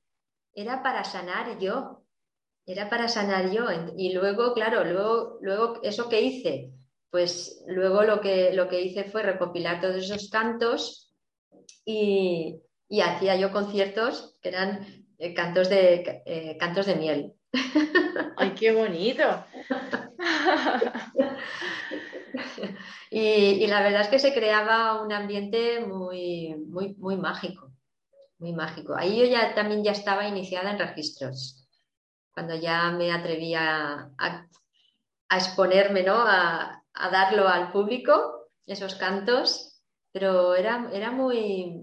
era 0.53 0.83
para 0.83 1.05
sanar 1.05 1.57
yo, 1.57 2.03
era 2.65 2.89
para 2.89 3.07
sanar 3.07 3.49
yo. 3.49 3.65
Y 3.95 4.11
luego, 4.11 4.53
claro, 4.53 4.83
luego, 4.83 5.37
luego 5.39 5.79
eso 5.83 6.09
que 6.09 6.19
hice, 6.19 6.73
pues 7.09 7.63
luego 7.65 8.03
lo 8.03 8.19
que, 8.19 8.51
lo 8.51 8.67
que 8.67 8.81
hice 8.81 9.05
fue 9.05 9.23
recopilar 9.23 9.79
todos 9.79 9.95
esos 9.95 10.29
cantos 10.29 11.08
y, 11.85 12.61
hacía 13.01 13.35
yo 13.35 13.51
conciertos 13.51 14.37
que 14.41 14.49
eran 14.49 15.05
eh, 15.17 15.33
cantos, 15.33 15.69
de, 15.69 16.21
eh, 16.25 16.57
cantos 16.59 16.85
de 16.85 16.95
miel. 16.95 17.33
¡Ay, 18.37 18.53
qué 18.55 18.71
bonito! 18.71 19.23
y, 23.11 23.67
la 23.67 23.81
verdad 23.81 24.01
es 24.01 24.07
que 24.07 24.19
se 24.19 24.33
creaba 24.33 25.01
un 25.01 25.11
ambiente 25.11 25.81
muy, 25.81 26.55
muy, 26.67 26.95
muy 26.95 27.17
mágico, 27.17 27.71
muy 28.37 28.53
mágico. 28.53 28.95
Ahí 28.95 29.19
yo 29.19 29.25
ya 29.25 29.53
también 29.55 29.83
ya 29.83 29.91
estaba 29.91 30.27
iniciada 30.27 30.71
en 30.71 30.79
registros, 30.79 31.67
cuando 32.33 32.55
ya 32.55 32.91
me 32.91 33.11
atrevía 33.11 34.11
a, 34.17 34.47
exponerme, 35.31 36.03
¿no? 36.03 36.15
A, 36.15 36.83
a 36.93 37.09
darlo 37.09 37.47
al 37.47 37.71
público, 37.71 38.47
esos 38.65 38.95
cantos 38.95 39.68
pero 40.19 40.53
era, 40.53 40.89
era 40.91 41.11
muy, 41.11 41.81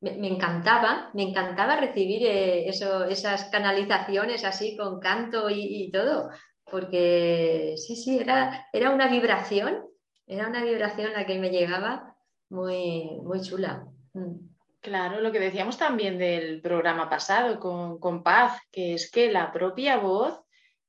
me, 0.00 0.26
encantaba, 0.26 1.10
me 1.14 1.22
encantaba 1.22 1.76
recibir 1.76 2.26
eh, 2.26 2.68
eso, 2.68 3.04
esas 3.04 3.44
canalizaciones 3.44 4.44
así 4.44 4.76
con 4.76 4.98
canto 4.98 5.48
y, 5.48 5.88
todo, 5.92 6.30
porque 6.68 7.74
sí, 7.76 7.94
sí, 7.94 8.18
era, 8.18 8.66
era 8.72 8.90
una 8.90 9.06
vibración, 9.06 9.86
era 10.26 10.48
una 10.48 10.64
vibración 10.64 11.12
la 11.12 11.26
que 11.26 11.38
me 11.38 11.50
llegaba 11.50 12.16
muy, 12.48 13.20
muy 13.22 13.40
chula. 13.40 13.86
Mm. 14.14 14.48
Claro, 14.80 15.20
lo 15.20 15.30
que 15.30 15.38
decíamos 15.38 15.78
también 15.78 16.18
del 16.18 16.60
programa 16.62 17.08
pasado 17.08 17.60
con, 17.60 18.22
Paz, 18.24 18.58
que 18.72 18.94
es 18.94 19.10
que 19.10 19.30
la 19.30 19.52
propia 19.52 19.98
voz 19.98 20.40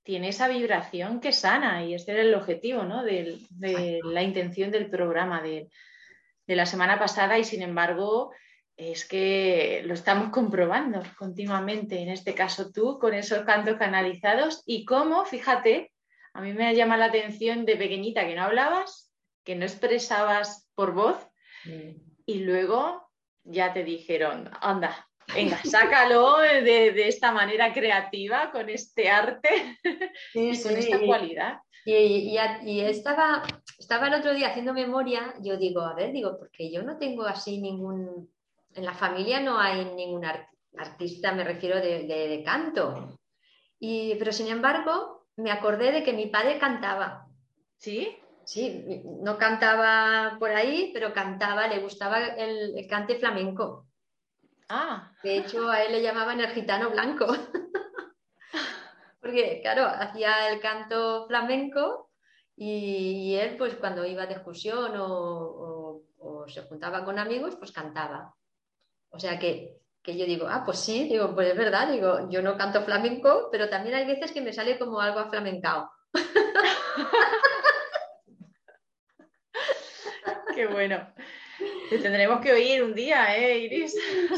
tiene 0.02 0.30
esa 0.30 0.48
vibración 0.48 1.20
que 1.20 1.32
sana 1.32 1.84
y 1.84 1.94
ese 1.94 2.14
era 2.14 2.22
el 2.22 2.34
objetivo 2.34 2.84
¿no? 2.84 3.04
de, 3.04 3.38
de 3.50 4.00
la 4.04 4.24
intención 4.24 4.72
del 4.72 4.90
programa, 4.90 5.44
de, 5.44 5.70
de 6.48 6.56
la 6.56 6.66
semana 6.66 7.00
pasada 7.00 7.38
y 7.38 7.44
sin 7.44 7.62
embargo 7.62 8.32
es 8.78 9.08
que 9.08 9.84
lo 9.86 9.94
estamos 9.94 10.30
comprobando 10.30 11.04
continuamente, 11.18 12.02
en 12.02 12.10
este 12.10 12.34
caso 12.34 12.72
tú, 12.72 12.98
con 13.00 13.14
esos 13.14 13.44
cantos 13.44 13.78
canalizados 13.78 14.64
y 14.66 14.86
cómo, 14.86 15.26
fíjate, 15.26 15.92
a 16.34 16.42
mí 16.42 16.54
me 16.54 16.74
llama 16.76 16.98
la 16.98 17.06
atención 17.06 17.66
de 17.66 17.76
pequeñita 17.76 18.26
que 18.26 18.36
no 18.36 18.44
hablabas, 18.44 19.12
que 19.44 19.56
no 19.56 19.66
expresabas 19.66 20.68
por 20.74 20.94
voz 20.94 21.18
mm. 21.66 21.92
y 22.26 22.40
luego 22.40 23.08
ya 23.44 23.74
te 23.74 23.84
dijeron, 23.84 24.50
anda, 24.62 25.08
venga, 25.34 25.60
sácalo 25.64 26.40
de, 26.40 27.08
esta 27.08 27.32
manera 27.32 27.74
creativa, 27.74 28.52
con 28.52 28.70
este 28.70 29.10
arte 29.10 29.78
y 30.34 30.62
con 30.62 30.78
esta 30.78 31.00
cualidad. 31.00 31.60
Y, 31.86 32.38
estaba, 32.80 33.44
estaba 33.78 34.08
el 34.08 34.14
otro 34.16 34.34
día 34.34 34.50
haciendo 34.50 34.74
memoria, 34.74 35.34
yo 35.42 35.58
digo, 35.58 35.82
a 35.82 35.96
ver, 35.96 36.12
digo, 36.12 36.38
porque 36.38 36.72
yo 36.72 36.84
no 36.84 36.98
tengo 36.98 37.24
así 37.24 37.60
ningún, 37.60 38.30
en 38.76 38.86
la 38.86 38.94
familia 38.94 39.40
no 39.40 39.60
hay 39.60 39.86
ningún 39.96 40.26
artista, 40.78 41.34
me 41.34 41.44
refiero 41.44 41.78
de, 41.78 42.42
canto. 42.46 43.18
Y, 43.80 44.16
pero 44.16 44.32
sin 44.32 44.48
embargo, 44.48 45.26
me 45.38 45.52
acordé 45.52 45.92
de 45.92 46.04
que 46.04 46.14
mi 46.14 46.28
padre 46.28 46.60
cantaba. 46.60 47.28
¿Sí? 47.78 48.16
Sí, 48.46 49.04
no 49.22 49.38
cantaba 49.38 50.38
por 50.38 50.52
ahí, 50.52 50.92
pero 50.94 51.14
cantaba, 51.14 51.68
le 51.68 51.80
gustaba 51.80 52.20
el, 52.20 52.78
el 52.78 52.88
cante 52.88 53.16
flamenco. 53.16 53.88
Ah. 54.70 55.12
De 55.24 55.38
hecho, 55.38 55.70
a 55.70 55.84
él 55.84 55.92
le 55.92 56.02
llamaban 56.02 56.40
el 56.40 56.48
gitano 56.50 56.92
blanco. 56.92 57.28
Porque, 59.22 59.60
claro, 59.62 59.86
hacía 59.86 60.50
el 60.50 60.60
canto 60.60 61.28
flamenco 61.28 62.10
y, 62.56 63.36
él, 63.36 63.56
pues 63.56 63.76
cuando 63.76 64.04
iba 64.06 64.26
de 64.26 64.34
excursión 64.34 64.94
o, 64.98 66.02
se 66.48 66.64
juntaba 66.64 67.06
con 67.06 67.20
amigos, 67.20 67.56
pues 67.56 67.72
cantaba. 67.72 68.34
O 69.10 69.20
sea 69.20 69.38
que, 69.38 69.78
yo 70.04 70.26
digo, 70.26 70.48
ah, 70.50 70.64
pues 70.66 70.80
sí, 70.80 71.08
digo, 71.08 71.36
pues 71.36 71.50
es 71.50 71.56
verdad, 71.56 71.92
digo, 71.92 72.28
yo 72.30 72.42
no 72.42 72.58
canto 72.58 72.82
flamenco, 72.82 73.50
pero 73.52 73.70
también 73.70 73.94
hay 73.96 74.08
veces 74.08 74.32
que 74.32 74.42
me 74.42 74.54
sale 74.54 74.80
como 74.80 75.00
algo 75.00 75.20
aflamencado. 75.20 75.92
Qué 80.56 80.66
bueno. 80.68 81.14
Te 81.90 82.00
tendremos 82.00 82.42
que 82.42 82.54
oír 82.54 82.84
un 82.84 82.96
día, 82.96 83.38
¿eh, 83.38 83.60
Iris? 83.60 83.96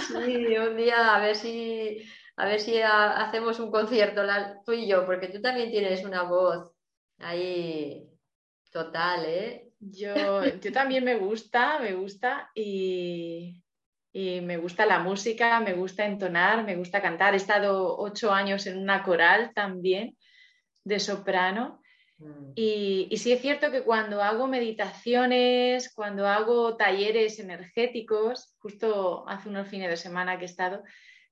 Sí, 0.08 0.58
un 0.58 0.76
día 0.76 1.16
a 1.16 1.22
ver 1.22 1.36
si, 1.36 2.04
a 2.36 2.46
ver 2.46 2.60
si 2.60 2.80
hacemos 2.82 3.60
un 3.60 3.72
concierto, 3.72 4.24
tú 4.66 4.72
y 4.74 4.88
yo, 4.88 5.06
porque 5.06 5.28
tú 5.28 5.42
también 5.42 5.70
tienes 5.70 6.04
una 6.04 6.24
voz 6.24 6.72
ahí 7.20 8.10
total, 8.72 9.26
¿eh? 9.26 9.70
Yo, 9.80 10.44
yo 10.62 10.72
también 10.72 11.04
me 11.04 11.16
gusta, 11.16 11.80
me 11.80 11.94
gusta 11.94 12.50
y, 12.56 13.62
y 14.12 14.42
me 14.42 14.58
gusta 14.58 14.86
la 14.86 15.00
música, 15.00 15.60
me 15.60 15.74
gusta 15.74 16.06
entonar, 16.06 16.64
me 16.64 16.76
gusta 16.76 17.02
cantar. 17.02 17.34
He 17.34 17.38
estado 17.38 17.98
ocho 17.98 18.32
años 18.32 18.66
en 18.66 18.78
una 18.78 19.04
coral 19.04 19.52
también 19.54 20.18
de 20.84 21.00
soprano. 21.00 21.82
Mm. 22.18 22.52
Y, 22.56 23.08
y, 23.12 23.18
sí 23.18 23.32
es 23.32 23.42
cierto 23.42 23.72
que 23.72 23.84
cuando 23.84 24.24
hago 24.24 24.48
meditaciones, 24.48 25.94
cuando 25.94 26.28
hago 26.28 26.78
talleres 26.78 27.40
energéticos, 27.40 28.56
justo 28.60 29.28
hace 29.28 29.50
unos 29.50 29.68
fines 29.68 29.90
de 29.90 29.98
semana 29.98 30.38
que 30.38 30.46
he 30.46 30.48
estado, 30.48 30.84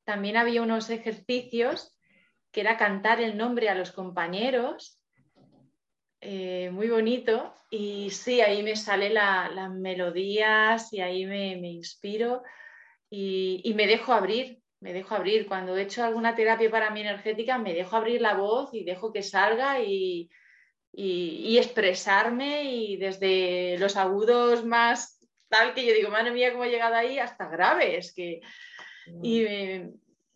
también 0.04 0.38
había 0.38 0.62
unos 0.62 0.90
ejercicios 0.90 1.98
que 2.52 2.62
era 2.62 2.78
cantar 2.78 3.22
el 3.22 3.38
nombre 3.38 3.70
a 3.70 3.76
los 3.76 3.92
compañeros, 3.92 5.00
eh, 6.20 6.70
muy 6.72 6.90
bonito, 6.90 7.56
y 7.70 8.10
sí, 8.10 8.42
ahí 8.42 8.62
me 8.64 8.76
salen 8.76 9.14
las 9.14 9.72
melodías 9.72 10.92
y 10.92 11.02
ahí 11.02 11.26
me, 11.26 11.56
me 11.56 11.70
inspiro 11.70 12.44
y, 13.10 13.74
me 13.76 13.88
dejo 13.88 14.14
abrir, 14.14 14.62
me 14.80 14.94
dejo 14.94 15.16
abrir. 15.16 15.48
Cuando 15.48 15.76
he 15.76 15.84
hecho 15.84 16.04
alguna 16.04 16.36
terapia 16.36 16.70
para 16.72 16.90
mi 16.90 17.02
energética, 17.02 17.58
me 17.58 17.74
dejo 17.74 17.96
abrir 17.96 18.22
la 18.22 18.36
voz 18.36 18.74
y 18.74 18.84
dejo 18.84 19.12
que 19.12 19.24
salga 19.24 19.80
y, 19.82 20.30
expresarme 20.94 22.64
y 22.64 22.98
desde 22.98 23.78
los 23.78 23.96
agudos 23.96 24.66
más 24.66 25.20
tal 25.48 25.74
que 25.74 25.86
yo 25.86 25.94
digo, 25.94 26.10
madre 26.10 26.32
mía, 26.32 26.52
cómo 26.52 26.64
he 26.64 26.70
llegado 26.70 26.96
ahí, 26.96 27.20
hasta 27.20 27.48
graves. 27.48 28.14
Que... 28.14 28.42
Y 29.22 29.46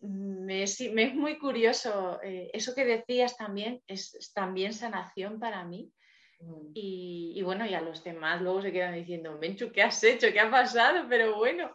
me, 0.00 0.62
es 0.62 1.14
muy 1.14 1.38
curioso, 1.38 2.20
eh, 2.22 2.50
eso 2.52 2.74
que 2.74 2.84
decías 2.84 3.36
también 3.36 3.82
es 3.86 4.32
también 4.34 4.72
sanación 4.72 5.40
para 5.40 5.64
mí 5.64 5.92
Mm. 6.40 6.70
Y, 6.74 7.42
bueno, 7.42 7.66
y 7.66 7.74
a 7.74 7.80
los 7.80 8.02
demás 8.04 8.42
luego 8.42 8.62
se 8.62 8.72
quedan 8.72 8.94
diciendo, 8.94 9.38
Menchu, 9.38 9.72
¿qué 9.72 9.82
has 9.82 10.02
hecho? 10.04 10.28
¿Qué 10.32 10.40
ha 10.40 10.50
pasado? 10.50 11.06
Pero 11.08 11.36
bueno, 11.36 11.70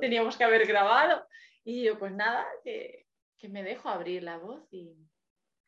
teníamos 0.00 0.36
que 0.36 0.44
haber 0.44 0.66
grabado. 0.66 1.26
Y 1.64 1.84
yo, 1.84 1.98
pues 1.98 2.12
nada, 2.12 2.44
que, 2.64 3.06
me 3.48 3.64
dejo 3.64 3.88
abrir 3.88 4.22
la 4.22 4.38
voz 4.38 4.62
y 4.70 4.94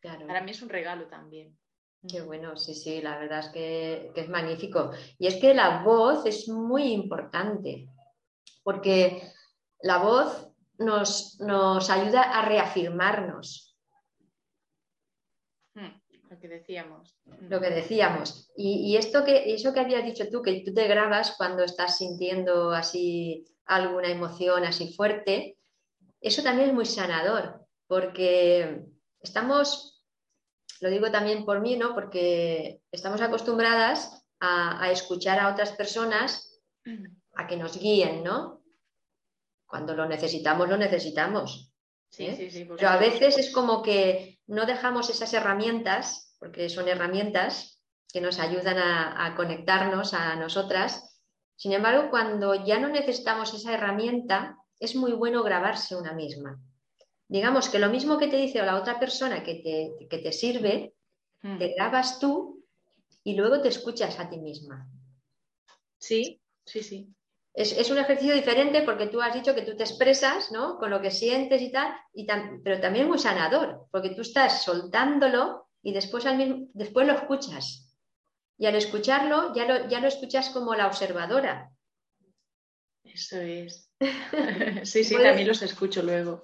para 0.00 0.42
mí 0.42 0.52
es 0.52 0.62
un 0.62 0.68
regalo 0.68 1.08
también. 1.08 1.58
Qué 2.06 2.20
bueno, 2.20 2.56
sí, 2.56 2.72
sí, 2.72 3.02
la 3.02 3.18
verdad 3.18 3.40
es 3.40 3.48
que, 3.48 4.12
es 4.14 4.28
magnífico. 4.28 4.92
Y 5.18 5.26
es 5.26 5.36
que 5.36 5.54
la 5.54 5.82
voz 5.82 6.24
es 6.24 6.48
muy 6.48 6.92
importante, 6.92 7.88
porque 8.62 9.22
la 9.80 9.98
voz 9.98 10.53
nos, 10.78 11.38
nos 11.40 11.90
ayuda 11.90 12.22
a 12.22 12.44
reafirmarnos, 12.44 13.74
lo 16.34 16.40
que 16.40 16.48
decíamos. 16.48 17.16
Lo 17.48 17.60
que 17.60 17.70
decíamos. 17.70 18.50
Y, 18.56 18.96
esto 18.96 19.24
que, 19.24 19.54
eso 19.54 19.72
que 19.72 19.80
habías 19.80 20.04
dicho 20.04 20.28
tú, 20.30 20.42
que 20.42 20.62
tú 20.66 20.74
te 20.74 20.88
grabas 20.88 21.36
cuando 21.36 21.62
estás 21.62 21.98
sintiendo 21.98 22.72
así 22.72 23.44
alguna 23.66 24.08
emoción 24.08 24.64
así 24.64 24.92
fuerte, 24.92 25.58
eso 26.20 26.42
también 26.42 26.70
es 26.70 26.74
muy 26.74 26.86
sanador, 26.86 27.64
porque 27.86 28.84
estamos, 29.20 30.04
lo 30.80 30.90
digo 30.90 31.10
también 31.12 31.44
por 31.44 31.60
mí, 31.60 31.76
¿no? 31.76 31.94
Porque 31.94 32.80
estamos 32.90 33.20
acostumbradas 33.20 34.26
a, 34.40 34.90
escuchar 34.90 35.38
a 35.38 35.52
otras 35.52 35.72
personas 35.72 36.60
a 37.34 37.46
que 37.46 37.56
nos 37.56 37.78
guíen, 37.78 38.24
¿no? 38.24 38.63
Cuando 39.74 39.96
lo 39.96 40.06
necesitamos, 40.06 40.68
lo 40.68 40.76
necesitamos. 40.76 41.74
Sí, 42.08 42.26
¿eh? 42.26 42.36
sí, 42.36 42.48
sí, 42.48 42.64
Pero 42.64 42.90
a 42.90 42.96
veces 42.96 43.38
es 43.38 43.50
como 43.50 43.82
que 43.82 44.38
no 44.46 44.66
dejamos 44.66 45.10
esas 45.10 45.34
herramientas 45.34 46.36
porque 46.38 46.68
son 46.68 46.86
herramientas 46.86 47.82
que 48.12 48.20
nos 48.20 48.38
ayudan 48.38 48.78
a, 48.78 49.34
conectarnos 49.34 50.14
a 50.14 50.36
nosotras. 50.36 51.20
Sin 51.56 51.72
embargo, 51.72 52.08
cuando 52.08 52.54
ya 52.64 52.78
no 52.78 52.88
necesitamos 52.88 53.52
esa 53.52 53.74
herramienta, 53.74 54.56
es 54.78 54.94
muy 54.94 55.10
bueno 55.10 55.42
grabarse 55.42 55.96
una 55.96 56.12
misma. 56.12 56.60
Digamos 57.26 57.68
que 57.68 57.80
lo 57.80 57.88
mismo 57.88 58.16
que 58.16 58.28
te 58.28 58.36
dice 58.36 58.62
la 58.62 58.76
otra 58.76 59.00
persona 59.00 59.42
que 59.42 59.96
te, 60.08 60.18
te 60.18 60.32
sirve, 60.32 60.94
hmm. 61.42 61.58
te 61.58 61.74
grabas 61.74 62.20
tú 62.20 62.64
y 63.24 63.34
luego 63.34 63.60
te 63.60 63.70
escuchas 63.70 64.20
a 64.20 64.30
ti 64.30 64.38
misma. 64.38 64.88
Sí, 65.98 66.40
sí, 66.64 66.84
sí. 66.84 67.12
Es, 67.54 67.88
un 67.88 67.98
ejercicio 67.98 68.34
diferente 68.34 68.82
porque 68.82 69.06
tú 69.06 69.22
has 69.22 69.32
dicho 69.32 69.54
que 69.54 69.62
tú 69.62 69.76
te 69.76 69.84
expresas 69.84 70.50
¿no? 70.50 70.76
con 70.76 70.90
lo 70.90 71.00
que 71.00 71.12
sientes 71.12 71.62
y 71.62 71.70
tal, 71.70 71.94
y 72.12 72.26
pero 72.64 72.80
también 72.80 73.06
muy 73.06 73.18
sanador, 73.18 73.86
porque 73.92 74.10
tú 74.10 74.22
estás 74.22 74.64
soltándolo 74.64 75.68
y 75.80 75.92
después, 75.92 76.24
después 76.72 77.06
lo 77.06 77.12
escuchas. 77.12 77.94
Y 78.58 78.66
al 78.66 78.74
escucharlo 78.74 79.54
ya 79.54 79.66
lo, 79.66 79.88
ya 79.88 80.00
lo 80.00 80.08
escuchas 80.08 80.50
como 80.50 80.74
la 80.74 80.86
observadora. 80.88 81.70
Eso 83.04 83.40
es. 83.40 83.90
sí, 84.82 85.04
sí, 85.04 85.16
también 85.16 85.46
los 85.46 85.62
escucho 85.62 86.02
luego. 86.02 86.42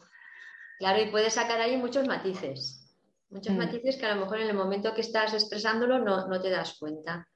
Claro, 0.79 1.03
y 1.03 1.11
puedes 1.11 1.35
sacar 1.35 1.61
ahí 1.61 1.77
muchos 1.77 2.07
matices. 2.07 2.81
Muchos 3.31 3.55
mm. 3.55 3.59
matices 3.59 3.97
que 3.97 4.07
a 4.07 4.15
lo 4.15 4.21
mejor 4.21 4.41
en 4.41 4.49
el 4.49 4.57
momento 4.57 4.95
que 4.95 5.01
estás 5.01 5.35
expresándolo 5.35 5.99
no, 5.99 6.41
te 6.41 6.51
das 6.51 6.77
cuenta. 6.79 7.29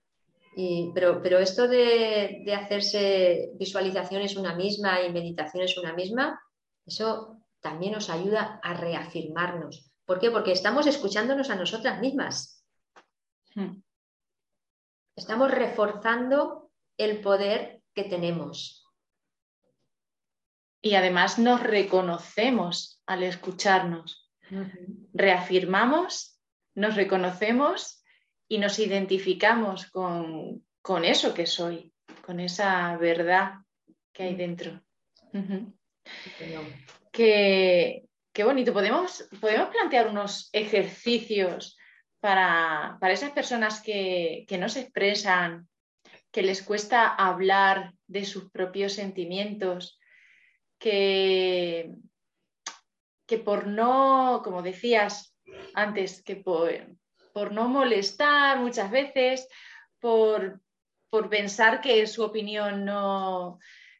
Pero, 0.94 1.20
pero, 1.20 1.38
esto 1.38 1.66
de, 1.66 2.42
de, 2.44 2.54
hacerse 2.54 3.50
visualizaciones 3.54 4.36
una 4.36 4.54
misma 4.54 5.02
y 5.02 5.12
meditaciones 5.12 5.76
una 5.76 5.92
misma, 5.92 6.40
eso 6.86 7.40
también 7.60 7.92
nos 7.92 8.10
ayuda 8.10 8.60
a 8.62 8.74
reafirmarnos. 8.74 9.90
¿Por 10.04 10.20
qué? 10.20 10.30
Porque 10.30 10.52
estamos 10.52 10.86
escuchándonos 10.86 11.50
a 11.50 11.56
nosotras 11.56 12.00
mismas. 12.00 12.64
Hmm. 13.54 13.80
Estamos 15.16 15.50
reforzando 15.50 16.70
el 16.98 17.20
poder 17.20 17.82
que 17.94 18.04
tenemos. 18.04 18.86
Y 20.82 20.96
además 20.96 21.38
nos 21.38 21.62
reconocemos 21.62 23.02
al 23.06 23.22
escucharnos. 23.22 24.30
Reafirmamos, 25.14 26.38
nos 26.74 26.96
reconocemos 26.96 28.03
y 28.54 28.58
nos 28.58 28.78
identificamos 28.78 29.90
con, 29.90 30.62
eso 31.04 31.34
que 31.34 31.46
soy, 31.46 31.92
con 32.24 32.38
esa 32.38 32.96
verdad 32.96 33.54
que 34.12 34.22
hay 34.22 34.36
dentro. 34.36 34.80
que, 37.10 38.04
Qué 38.32 38.42
bonito. 38.42 38.72
¿Podemos, 38.72 39.28
podemos 39.40 39.68
plantear 39.68 40.08
unos 40.08 40.50
ejercicios 40.52 41.76
para, 42.20 42.96
esas 43.02 43.30
personas 43.30 43.80
que, 43.80 44.46
no 44.58 44.68
se 44.68 44.80
expresan, 44.80 45.68
que 46.30 46.42
les 46.42 46.62
cuesta 46.62 47.14
hablar 47.14 47.92
de 48.06 48.24
sus 48.24 48.50
propios 48.50 48.92
sentimientos, 48.92 50.00
que, 50.78 51.90
que 53.26 53.38
por 53.38 53.66
no, 53.66 54.42
como 54.44 54.62
decías 54.62 55.36
antes, 55.74 56.22
que 56.22 56.36
por, 56.36 56.70
por 57.34 57.52
no 57.52 57.68
molestar 57.68 58.60
muchas 58.60 58.90
veces, 58.92 59.48
por, 59.98 60.60
por 61.10 61.28
pensar 61.28 61.80
que 61.80 62.06
su 62.06 62.22
opinión 62.22 62.84
no, 62.84 63.58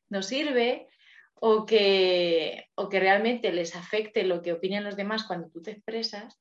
no 0.09 0.23
sirve, 0.23 0.89
o 1.35 1.67
que, 1.67 2.71
o 2.77 2.89
que 2.89 3.01
realmente 3.01 3.53
les 3.53 3.75
afecte 3.75 4.23
lo 4.23 4.41
que 4.41 4.53
opinan 4.53 4.85
los 4.85 4.97
demás 4.97 5.25
cuando 5.25 5.51
tú 5.51 5.61
te 5.61 5.73
expresas, 5.73 6.41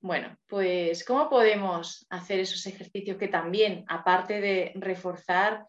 bueno, 0.00 0.36
pues 0.46 1.04
¿cómo 1.04 1.28
podemos 1.30 2.06
hacer 2.10 2.38
esos 2.38 2.66
ejercicios 2.66 3.16
que 3.16 3.28
también, 3.28 3.84
aparte 3.88 4.40
de 4.40 4.72
reforzar 4.76 5.66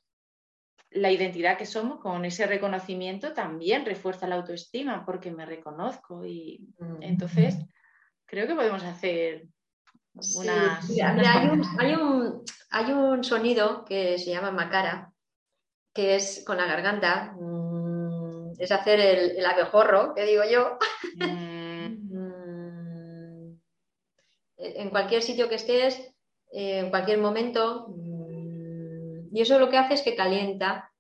la 0.90 1.12
identidad 1.12 1.58
que 1.58 1.66
somos, 1.66 2.00
con 2.00 2.26
ese 2.26 2.46
reconocimiento, 2.46 3.34
también 3.34 3.86
refuerza 3.86 4.28
la 4.28 4.36
autoestima 4.36 5.06
porque 5.06 5.32
me 5.32 5.46
reconozco 5.46 6.26
y 6.26 6.68
mm. 6.78 7.02
entonces 7.02 7.58
creo 8.26 8.48
que 8.48 8.56
podemos 8.56 8.84
hacer 8.84 9.48
hay, 10.40 11.48
un, 11.48 11.64
hay, 11.80 11.94
un, 11.94 12.44
hay, 12.72 12.92
un, 12.92 13.24
sonido 13.24 13.86
que 13.86 14.18
se 14.18 14.32
llama 14.32 14.52
macara, 14.52 15.14
que 15.94 16.16
es 16.16 16.44
con 16.46 16.58
la 16.58 16.66
garganta, 16.66 17.36
es 18.58 18.72
hacer 18.72 19.00
el, 19.00 19.46
abejorro, 19.46 20.14
que 20.16 20.26
digo 20.26 20.44
yo. 20.50 20.78
Mm. 21.16 21.58
en 24.58 24.90
cualquier 24.90 25.22
sitio 25.22 25.50
que 25.50 25.56
estés, 25.56 26.00
eh, 26.52 26.80
en 26.80 26.90
cualquier 26.90 27.20
momento. 27.20 27.88
Mm, 27.90 29.36
y 29.36 29.42
eso 29.42 29.60
lo 29.60 29.70
que 29.70 29.78
hace 29.78 29.96
es 29.96 30.02
que 30.02 30.16
calienta, 30.16 30.92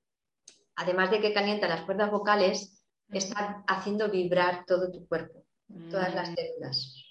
además 0.75 1.11
de 1.11 1.19
que 1.21 1.33
calienta 1.33 1.67
las 1.67 1.81
cuerdas 1.81 2.11
vocales, 2.11 2.83
está 3.11 3.63
haciendo 3.67 4.09
vibrar 4.09 4.65
todo 4.65 4.91
tu 4.91 5.07
cuerpo, 5.07 5.45
todas 5.89 6.13
las 6.13 6.29
mm. 6.31 6.35
células. 6.35 7.06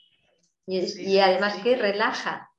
Y, 0.67 1.19
además 1.19 1.63
que 1.63 1.77
relaja. 1.77 2.51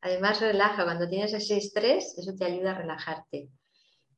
Además 0.00 0.40
relaja, 0.40 0.84
cuando 0.84 1.08
tienes 1.08 1.32
ese 1.32 1.56
estrés, 1.56 2.16
eso 2.16 2.34
te 2.36 2.44
ayuda 2.44 2.72
a 2.72 2.78
relajarte. 2.78 3.48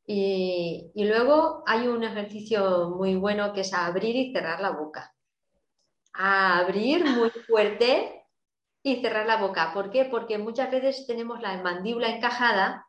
Y, 0.06 0.92
luego 0.94 1.62
hay 1.66 1.88
un 1.88 2.04
ejercicio 2.04 2.90
muy 2.90 3.16
bueno 3.16 3.52
que 3.52 3.62
es 3.62 3.72
abrir 3.72 4.14
y 4.16 4.32
cerrar 4.32 4.60
la 4.60 4.70
boca. 4.70 5.12
abrir 6.12 7.04
muy 7.04 7.30
fuerte 7.30 8.24
y 8.82 9.02
cerrar 9.02 9.26
la 9.26 9.36
boca. 9.36 9.72
¿Por 9.74 9.90
qué? 9.90 10.04
Porque 10.06 10.38
muchas 10.38 10.70
veces 10.70 11.06
tenemos 11.06 11.40
la 11.42 11.60
mandíbula 11.62 12.08
encajada 12.08 12.86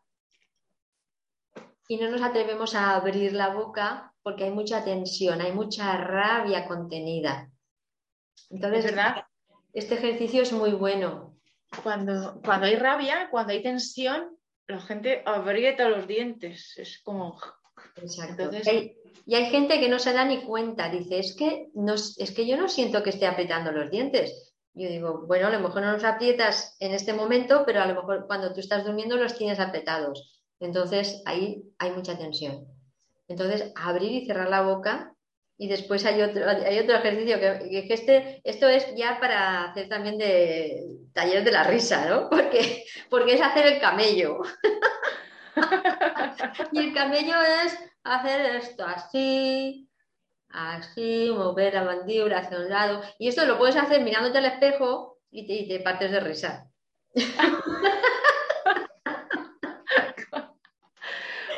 y 1.87 1.97
no 1.97 2.09
nos 2.09 2.21
atrevemos 2.21 2.75
a 2.75 2.95
abrir 2.95 3.33
la 3.33 3.49
boca 3.49 4.13
porque 4.21 4.43
hay 4.45 4.51
mucha 4.51 4.83
tensión, 4.83 5.41
hay 5.41 5.53
mucha 5.53 5.97
rabia 5.97 6.67
contenida. 6.67 7.49
Entonces, 8.49 8.85
¿verdad? 8.85 9.25
Este 9.79 9.95
ejercicio 9.95 10.41
es 10.41 10.51
muy 10.51 10.71
bueno. 10.71 11.37
Cuando, 11.83 12.41
cuando 12.43 12.65
hay 12.65 12.75
rabia, 12.75 13.29
cuando 13.29 13.53
hay 13.53 13.61
tensión, 13.61 14.37
la 14.67 14.79
gente 14.79 15.21
aprieta 15.25 15.89
los 15.89 16.07
dientes. 16.07 16.73
Es 16.77 16.99
como. 17.03 17.39
Exacto. 17.95 18.49
y 19.25 19.35
hay 19.35 19.45
gente 19.45 19.79
que 19.79 19.89
no 19.89 19.99
se 19.99 20.13
da 20.13 20.25
ni 20.25 20.41
cuenta. 20.41 20.89
Dice, 20.89 21.19
es 21.19 21.35
que, 21.35 21.69
no, 21.73 21.93
es 21.93 22.31
que 22.35 22.47
yo 22.47 22.57
no 22.57 22.67
siento 22.69 23.03
que 23.03 23.11
esté 23.11 23.27
apretando 23.27 23.71
los 23.71 23.91
dientes. 23.91 24.55
Yo 24.73 24.89
digo, 24.89 25.25
bueno, 25.27 25.47
a 25.47 25.51
lo 25.51 25.59
mejor 25.59 25.81
no 25.81 25.93
los 25.93 26.03
aprietas 26.03 26.75
en 26.79 26.93
este 26.93 27.13
momento, 27.13 27.63
pero 27.65 27.81
a 27.81 27.87
lo 27.87 27.95
mejor 27.95 28.25
cuando 28.27 28.53
tú 28.53 28.59
estás 28.59 28.85
durmiendo 28.85 29.17
los 29.17 29.37
tienes 29.37 29.59
apretados. 29.59 30.43
Entonces 30.59 31.21
ahí 31.25 31.63
hay 31.77 31.91
mucha 31.91 32.17
tensión. 32.17 32.67
Entonces, 33.27 33.71
abrir 33.75 34.11
y 34.11 34.25
cerrar 34.25 34.49
la 34.49 34.61
boca. 34.61 35.13
Y 35.59 35.67
después 35.67 36.05
hay 36.05 36.21
otro, 36.21 36.47
hay 36.47 36.77
otro 36.79 36.95
ejercicio 36.95 37.39
que, 37.39 37.87
que 37.87 37.93
este, 37.93 38.41
esto 38.43 38.67
es 38.67 38.93
ya 38.95 39.19
para 39.19 39.65
hacer 39.65 39.89
también 39.89 40.17
de 40.17 40.83
taller 41.13 41.43
de 41.43 41.51
la 41.51 41.63
risa, 41.63 42.05
¿no? 42.07 42.29
Porque, 42.29 42.85
porque 43.09 43.33
es 43.33 43.41
hacer 43.41 43.65
el 43.65 43.79
camello. 43.79 44.39
y 46.71 46.79
el 46.79 46.93
camello 46.93 47.35
es 47.65 47.77
hacer 48.03 48.55
esto 48.57 48.85
así, 48.85 49.89
así, 50.49 51.31
mover 51.35 51.73
la 51.73 51.83
mandíbula 51.83 52.39
hacia 52.39 52.59
un 52.59 52.69
lado. 52.69 53.01
Y 53.17 53.27
esto 53.27 53.45
lo 53.45 53.57
puedes 53.57 53.75
hacer 53.75 54.01
mirándote 54.01 54.37
al 54.37 54.45
espejo 54.45 55.17
y 55.31 55.67
te, 55.67 55.79
partes 55.79 56.11
de 56.11 56.19
risa. 56.19 56.69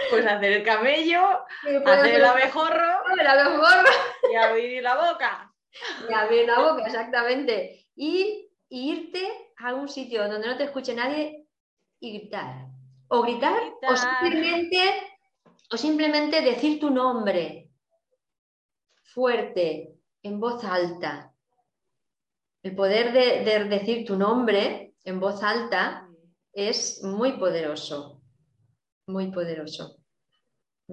Pues 0.09 0.25
hacer 0.25 0.51
el 0.51 0.63
camello, 0.63 1.45
hacer 1.85 2.15
el 2.15 2.25
abejorro, 2.25 3.03
el 3.19 3.27
abejorro 3.27 3.89
y 4.31 4.35
abrir 4.35 4.83
la 4.83 5.11
boca. 5.11 5.53
Y 6.09 6.13
abrir 6.13 6.47
la 6.47 6.59
boca, 6.59 6.85
exactamente. 6.85 7.87
Y 7.95 8.49
irte 8.69 9.53
a 9.57 9.73
un 9.73 9.87
sitio 9.87 10.27
donde 10.27 10.47
no 10.47 10.57
te 10.57 10.65
escuche 10.65 10.93
nadie 10.93 11.45
y 11.99 12.19
gritar. 12.19 12.67
O 13.09 13.21
gritar, 13.23 13.59
O, 13.87 13.95
simplemente, 13.95 14.79
o 15.71 15.77
simplemente 15.77 16.41
decir 16.41 16.79
tu 16.79 16.89
nombre 16.89 17.69
fuerte, 19.13 19.95
en 20.23 20.39
voz 20.39 20.63
alta. 20.63 21.33
El 22.61 22.75
poder 22.75 23.13
de, 23.13 23.65
decir 23.65 24.05
tu 24.05 24.15
nombre 24.15 24.95
en 25.03 25.19
voz 25.19 25.41
alta 25.43 26.07
es 26.53 27.03
muy 27.03 27.33
poderoso, 27.33 28.21
muy 29.07 29.31
poderoso. 29.31 29.98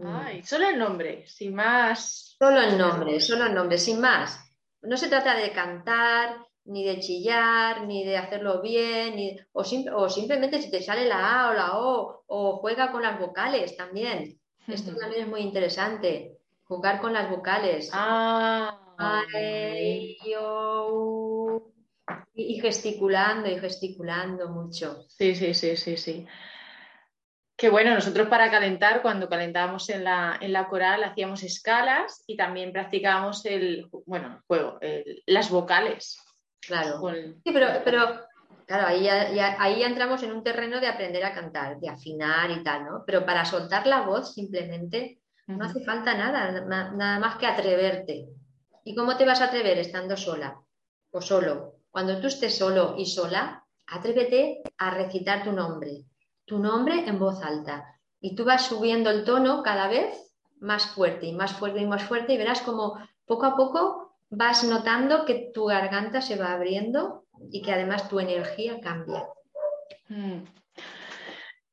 Ay, 0.05 0.43
solo 0.43 0.69
el 0.69 0.79
nombre, 0.79 1.27
sin 1.27 1.55
más. 1.55 2.37
Solo 2.39 2.61
el 2.61 2.77
nombre, 2.77 3.21
solo 3.21 3.47
el 3.47 3.55
nombre, 3.55 3.79
sin 3.79 4.01
más. 4.01 4.39
No 4.83 4.97
se 4.97 5.09
trata 5.09 5.35
de 5.37 5.53
cantar, 5.53 6.37
ni 6.65 6.85
de 6.85 7.01
chillar, 7.01 7.87
ni 7.87 8.05
de 8.05 8.17
hacerlo 8.17 8.61
bien, 8.61 9.17
o, 9.53 9.63
o, 9.63 10.09
simplemente 10.09 10.61
si 10.61 10.71
te 10.71 10.83
sale 10.83 11.07
la 11.07 11.43
A 11.43 11.51
o 11.51 11.55
la 11.55 11.79
O, 11.79 12.25
o 12.27 12.57
juega 12.59 12.93
con 12.93 13.03
las 13.03 13.19
vocales 13.19 13.77
también. 13.77 14.39
Esto 14.67 14.95
también 14.97 15.23
es 15.23 15.29
muy 15.29 15.43
interesante, 15.43 16.39
jugar 16.65 17.01
con 17.01 17.13
las 17.13 17.31
vocales. 17.31 17.91
Ah, 17.93 19.23
y, 22.35 22.61
gesticulando 22.61 23.49
y 23.49 23.59
gesticulando 23.59 24.49
mucho. 24.49 25.05
Sí, 25.09 25.35
sí, 25.35 25.55
sí, 25.55 25.77
sí, 25.77 25.97
sí. 25.97 26.27
Que 27.57 27.71
bueno, 27.71 27.95
nosotros 27.95 28.29
para 28.29 28.51
calentar, 28.51 29.01
cuando 29.01 29.31
calentábamos 29.31 29.89
en 29.89 30.05
la, 30.05 30.39
en 30.41 30.53
la 30.53 30.69
coral, 30.69 31.03
hacíamos 31.05 31.43
escalas 31.43 32.23
y 32.27 32.37
también 32.37 32.71
practicábamos 32.71 33.47
el, 33.47 33.89
bueno, 34.05 34.43
juego, 34.47 34.79
las 35.25 35.51
vocales. 35.51 36.19
Claro. 36.61 37.01
Sí, 37.45 37.53
pero, 37.53 37.69
pero 37.83 38.21
claro, 38.67 38.89
ahí 38.89 39.05
ya, 39.05 39.57
ahí 39.59 39.83
entramos 39.83 40.23
en 40.23 40.33
un 40.33 40.43
terreno 40.43 40.81
de 40.81 40.89
aprender 40.89 41.25
a 41.25 41.33
cantar, 41.33 41.79
de 41.79 41.89
afinar 41.89 42.51
y 42.51 42.63
tal, 42.63 42.85
¿no? 42.85 43.05
Pero 43.07 43.25
para 43.25 43.45
soltar 43.45 43.87
la 43.87 44.03
voz 44.03 44.35
simplemente 44.35 45.21
no 45.47 45.65
hace 45.65 45.83
falta 45.85 46.15
nada, 46.15 46.61
nada 46.61 47.19
más 47.19 47.37
que 47.37 47.47
atreverte. 47.47 48.27
¿Y 48.85 48.95
cómo 48.95 49.17
te 49.17 49.25
vas 49.25 49.41
a 49.41 49.47
atrever 49.47 49.79
estando 49.79 50.17
sola 50.17 50.61
o 51.11 51.21
solo? 51.21 51.77
Cuando 51.91 52.21
tú 52.21 52.27
estés 52.27 52.59
solo 52.59 52.97
y 52.99 53.07
sola, 53.07 53.65
atrévete 53.87 54.63
a 54.77 54.91
recitar 54.91 55.45
tu 55.45 55.53
nombre, 55.53 56.03
tu 56.47 56.59
nombre 56.59 57.07
en 57.07 57.19
voz 57.19 57.43
alta. 57.43 58.01
Y 58.21 58.35
tú 58.35 58.45
vas 58.45 58.67
subiendo 58.67 59.11
el 59.11 59.25
tono 59.25 59.63
cada 59.63 59.89
vez 59.89 60.35
más 60.59 60.87
fuerte 60.87 61.27
y 61.27 61.33
más 61.33 61.53
fuerte 61.53 61.81
y 61.81 61.87
más 61.87 62.03
fuerte 62.05 62.33
y 62.33 62.39
verás 62.39 62.63
como 62.63 62.99
poco 63.27 63.45
a 63.45 63.57
poco 63.57 64.17
vas 64.31 64.65
notando 64.65 65.25
que 65.25 65.51
tu 65.53 65.67
garganta 65.67 66.21
se 66.21 66.37
va 66.37 66.53
abriendo 66.53 67.27
y 67.51 67.63
que 67.63 67.73
además 67.73 68.09
tu 68.09 68.19
energía 68.19 68.81
cambia. 68.81 69.25
Mm. 70.09 70.45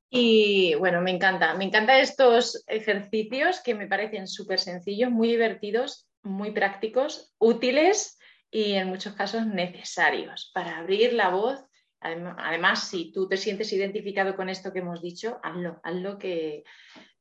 Y 0.10 0.76
bueno, 0.76 1.02
me 1.02 1.12
encanta, 1.12 1.56
me 1.56 1.64
encantan 1.64 2.00
estos 2.00 2.64
ejercicios 2.68 3.62
que 3.62 3.74
me 3.74 3.88
parecen 3.88 4.28
súper 4.28 4.60
sencillos, 4.60 5.10
muy 5.10 5.28
divertidos, 5.30 6.08
muy 6.22 6.52
prácticos, 6.52 7.34
útiles 7.40 8.20
y 8.52 8.74
en 8.74 8.90
muchos 8.90 9.14
casos 9.14 9.48
necesarios 9.48 10.52
para 10.54 10.78
abrir 10.78 11.14
la 11.14 11.30
voz. 11.30 11.60
Además, 12.04 12.88
si 12.88 13.12
tú 13.12 13.28
te 13.28 13.38
sientes 13.38 13.72
identificado 13.74 14.36
con 14.36 14.50
esto 14.50 14.74
que 14.74 14.80
hemos 14.80 15.02
dicho, 15.02 15.40
hazlo, 15.42 15.80
hazlo 15.84 16.18
que, 16.18 16.64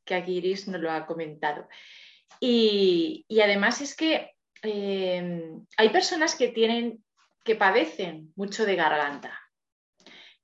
que 0.05 0.15
aquí 0.15 0.39
Iris 0.39 0.69
nos 0.69 0.81
lo 0.81 0.91
ha 0.91 1.07
comentado. 1.07 1.69
Y, 2.41 3.25
y 3.29 3.41
además 3.41 3.81
es 3.81 3.95
que 3.95 4.33
Em, 4.63 5.67
hay 5.77 5.89
personas 5.89 6.37
que 6.37 6.49
tienen, 6.49 7.05
que 7.43 7.57
padecen 7.57 8.33
mucho 8.37 8.65
de 8.65 8.77
garganta, 8.77 9.39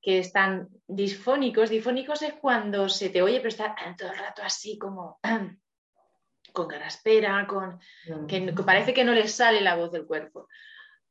que 0.02 0.18
están 0.18 0.68
disfónicos. 0.88 1.70
Disfónicos 1.70 2.22
es 2.22 2.34
cuando 2.34 2.88
se 2.88 3.10
te 3.10 3.22
oye, 3.22 3.36
pero 3.36 3.48
está 3.48 3.76
todo 3.96 4.10
el 4.10 4.18
rato 4.18 4.42
así 4.42 4.76
como 4.76 5.20
con 6.52 6.66
garaspera, 6.68 7.46
con 7.46 7.78
que, 8.26 8.52
parece 8.66 8.92
que 8.92 9.04
no 9.04 9.14
les 9.14 9.32
sale 9.32 9.60
la 9.60 9.76
voz 9.76 9.92
del 9.92 10.06
cuerpo. 10.06 10.48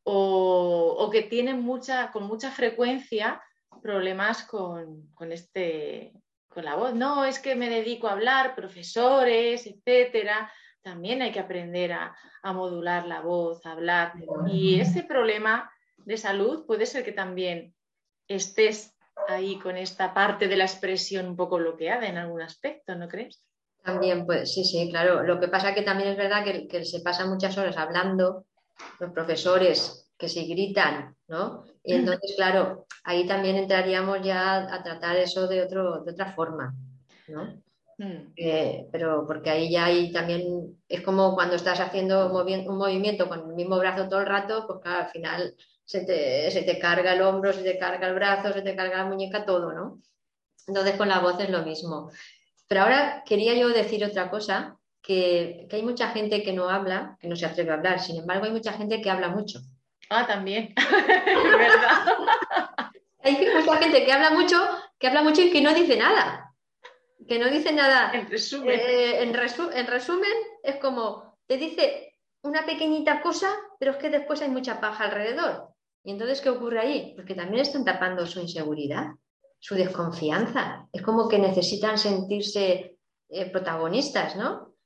O, 0.10 1.10
que 1.12 1.24
tienen 1.24 1.62
mucha, 1.62 2.12
con 2.12 2.24
mucha 2.24 2.52
frecuencia 2.52 3.42
problemas 3.82 4.44
con, 4.44 5.08
con, 5.14 5.32
este, 5.32 6.14
con 6.48 6.66
la 6.66 6.76
voz. 6.76 6.94
No, 6.94 7.26
es 7.26 7.40
que 7.40 7.56
me 7.56 7.70
dedico 7.70 8.08
a 8.08 8.14
hablar, 8.14 8.56
profesores, 8.56 9.68
etcétera 9.68 10.52
también 10.88 11.22
hay 11.22 11.34
que 11.34 11.42
aprender 11.42 11.92
a, 11.92 12.16
modular 12.54 13.06
la 13.06 13.20
voz, 13.20 13.66
a 13.66 13.74
hablar. 13.74 14.14
Y 14.50 14.80
ese 14.80 15.04
problema 15.04 15.70
de 15.98 16.16
salud 16.16 16.66
puede 16.66 16.86
ser 16.86 17.04
que 17.04 17.12
también 17.12 17.76
estés 18.30 18.96
ahí 19.28 19.60
con 19.60 19.76
esta 19.76 20.14
parte 20.14 20.48
de 20.48 20.56
la 20.56 20.64
expresión 20.64 21.28
un 21.28 21.36
poco 21.36 21.58
bloqueada 21.58 22.08
en 22.08 22.16
algún 22.16 22.42
aspecto, 22.42 22.96
¿no 22.96 23.10
crees? 23.10 23.44
También, 23.84 24.26
pues 24.26 24.54
sí, 24.54 24.64
sí, 24.64 24.90
claro. 24.90 25.24
Lo 25.24 25.42
que 25.42 25.50
pasa 25.50 25.74
que 25.74 25.82
también 25.82 26.12
es 26.12 26.18
verdad 26.18 26.46
que, 26.46 26.86
se 26.86 27.02
pasan 27.02 27.30
muchas 27.30 27.58
horas 27.58 27.76
hablando, 27.76 28.46
los 29.00 29.12
profesores 29.12 30.10
que 30.18 30.30
se 30.30 30.44
gritan, 30.44 31.16
¿no? 31.28 31.64
Y 31.84 31.94
entonces, 31.94 32.34
claro, 32.36 32.86
ahí 33.04 33.28
también 33.28 33.56
entraríamos 33.56 34.22
ya 34.22 34.74
a 34.74 34.84
tratar 34.84 35.18
eso 35.18 35.48
de, 35.48 35.62
otro, 35.64 36.04
de 36.04 36.12
otra 36.12 36.34
forma, 36.34 36.74
¿no? 37.28 37.62
Mm. 37.98 38.34
Eh, 38.36 38.88
pero 38.92 39.26
porque 39.26 39.50
ahí 39.50 39.72
ya 39.72 39.86
hay 39.86 40.12
también, 40.12 40.78
es 40.88 41.02
como 41.02 41.34
cuando 41.34 41.56
estás 41.56 41.80
haciendo 41.80 42.28
un 42.28 42.78
movimiento 42.78 43.28
con 43.28 43.40
el 43.40 43.56
mismo 43.56 43.78
brazo 43.80 44.08
todo 44.08 44.20
el 44.20 44.28
rato, 44.28 44.66
pues 44.68 44.80
claro, 44.82 45.06
al 45.06 45.10
final 45.10 45.56
se 45.84 46.02
te, 46.06 46.80
carga 46.80 47.14
el 47.14 47.22
hombro, 47.22 47.54
se 47.54 47.64
te 47.64 47.80
carga 47.80 48.08
el 48.08 48.16
brazo, 48.16 48.54
se 48.54 48.62
te 48.62 48.76
carga 48.76 48.98
la 48.98 49.06
muñeca, 49.06 49.46
todo, 49.46 49.74
¿no? 49.74 50.02
Entonces 50.68 50.96
con 50.96 51.08
la 51.08 51.20
voz 51.20 51.40
es 51.40 51.50
lo 51.50 51.64
mismo. 51.64 52.12
Pero 52.68 52.82
ahora 52.82 53.24
quería 53.26 53.54
yo 53.56 53.70
decir 53.70 54.04
otra 54.04 54.30
cosa, 54.30 54.77
que, 55.08 55.68
hay 55.72 55.84
mucha 55.84 56.10
gente 56.10 56.44
que 56.44 56.52
no 56.52 56.70
habla, 56.70 57.18
que 57.20 57.30
no 57.30 57.36
se 57.38 57.46
atreve 57.46 57.72
a 57.72 57.76
hablar, 57.76 58.00
sin 58.00 58.18
embargo 58.18 58.46
hay 58.46 58.52
mucha 58.52 58.74
gente 58.74 59.02
que 59.02 59.10
habla 59.10 59.30
mucho. 59.30 59.60
Ah, 60.10 60.28
también, 60.28 60.74
verdad. 61.58 62.92
hay 63.24 63.50
mucha 63.56 63.78
gente 63.78 64.06
que 64.06 64.12
habla 64.12 64.32
mucho, 64.32 64.58
que 65.00 65.08
habla 65.08 65.24
mucho 65.24 65.42
y 65.42 65.52
que 65.52 65.62
no 65.62 65.74
dice 65.74 65.98
nada 65.98 66.48
que 67.28 67.40
no 67.40 67.50
dice 67.50 67.74
nada. 67.74 68.12
En 68.14 68.30
resumen. 68.30 68.80
Eh, 68.80 69.22
en, 69.22 69.34
resumen, 69.34 70.32
es 70.64 70.78
como, 70.78 71.38
te 71.46 71.58
dice 71.58 72.16
una 72.42 72.66
pequeñita 72.66 73.22
cosa, 73.22 73.50
pero 73.80 73.92
es 73.92 73.98
que 73.98 74.10
después 74.10 74.42
hay 74.42 74.50
mucha 74.50 74.80
paja 74.80 75.06
alrededor. 75.06 75.70
¿Y 76.04 76.12
entonces 76.12 76.42
qué 76.42 76.50
ocurre 76.50 76.80
ahí? 76.80 77.14
Porque 77.16 77.36
también 77.36 77.62
están 77.62 77.84
tapando 77.84 78.26
su 78.26 78.40
inseguridad, 78.40 79.08
su 79.60 79.76
desconfianza. 79.76 80.88
Es 80.94 81.02
como 81.02 81.28
que 81.28 81.38
necesitan 81.38 81.98
sentirse 81.98 82.98
eh, 83.30 83.50
protagonistas, 83.52 84.38
¿no? 84.38 84.77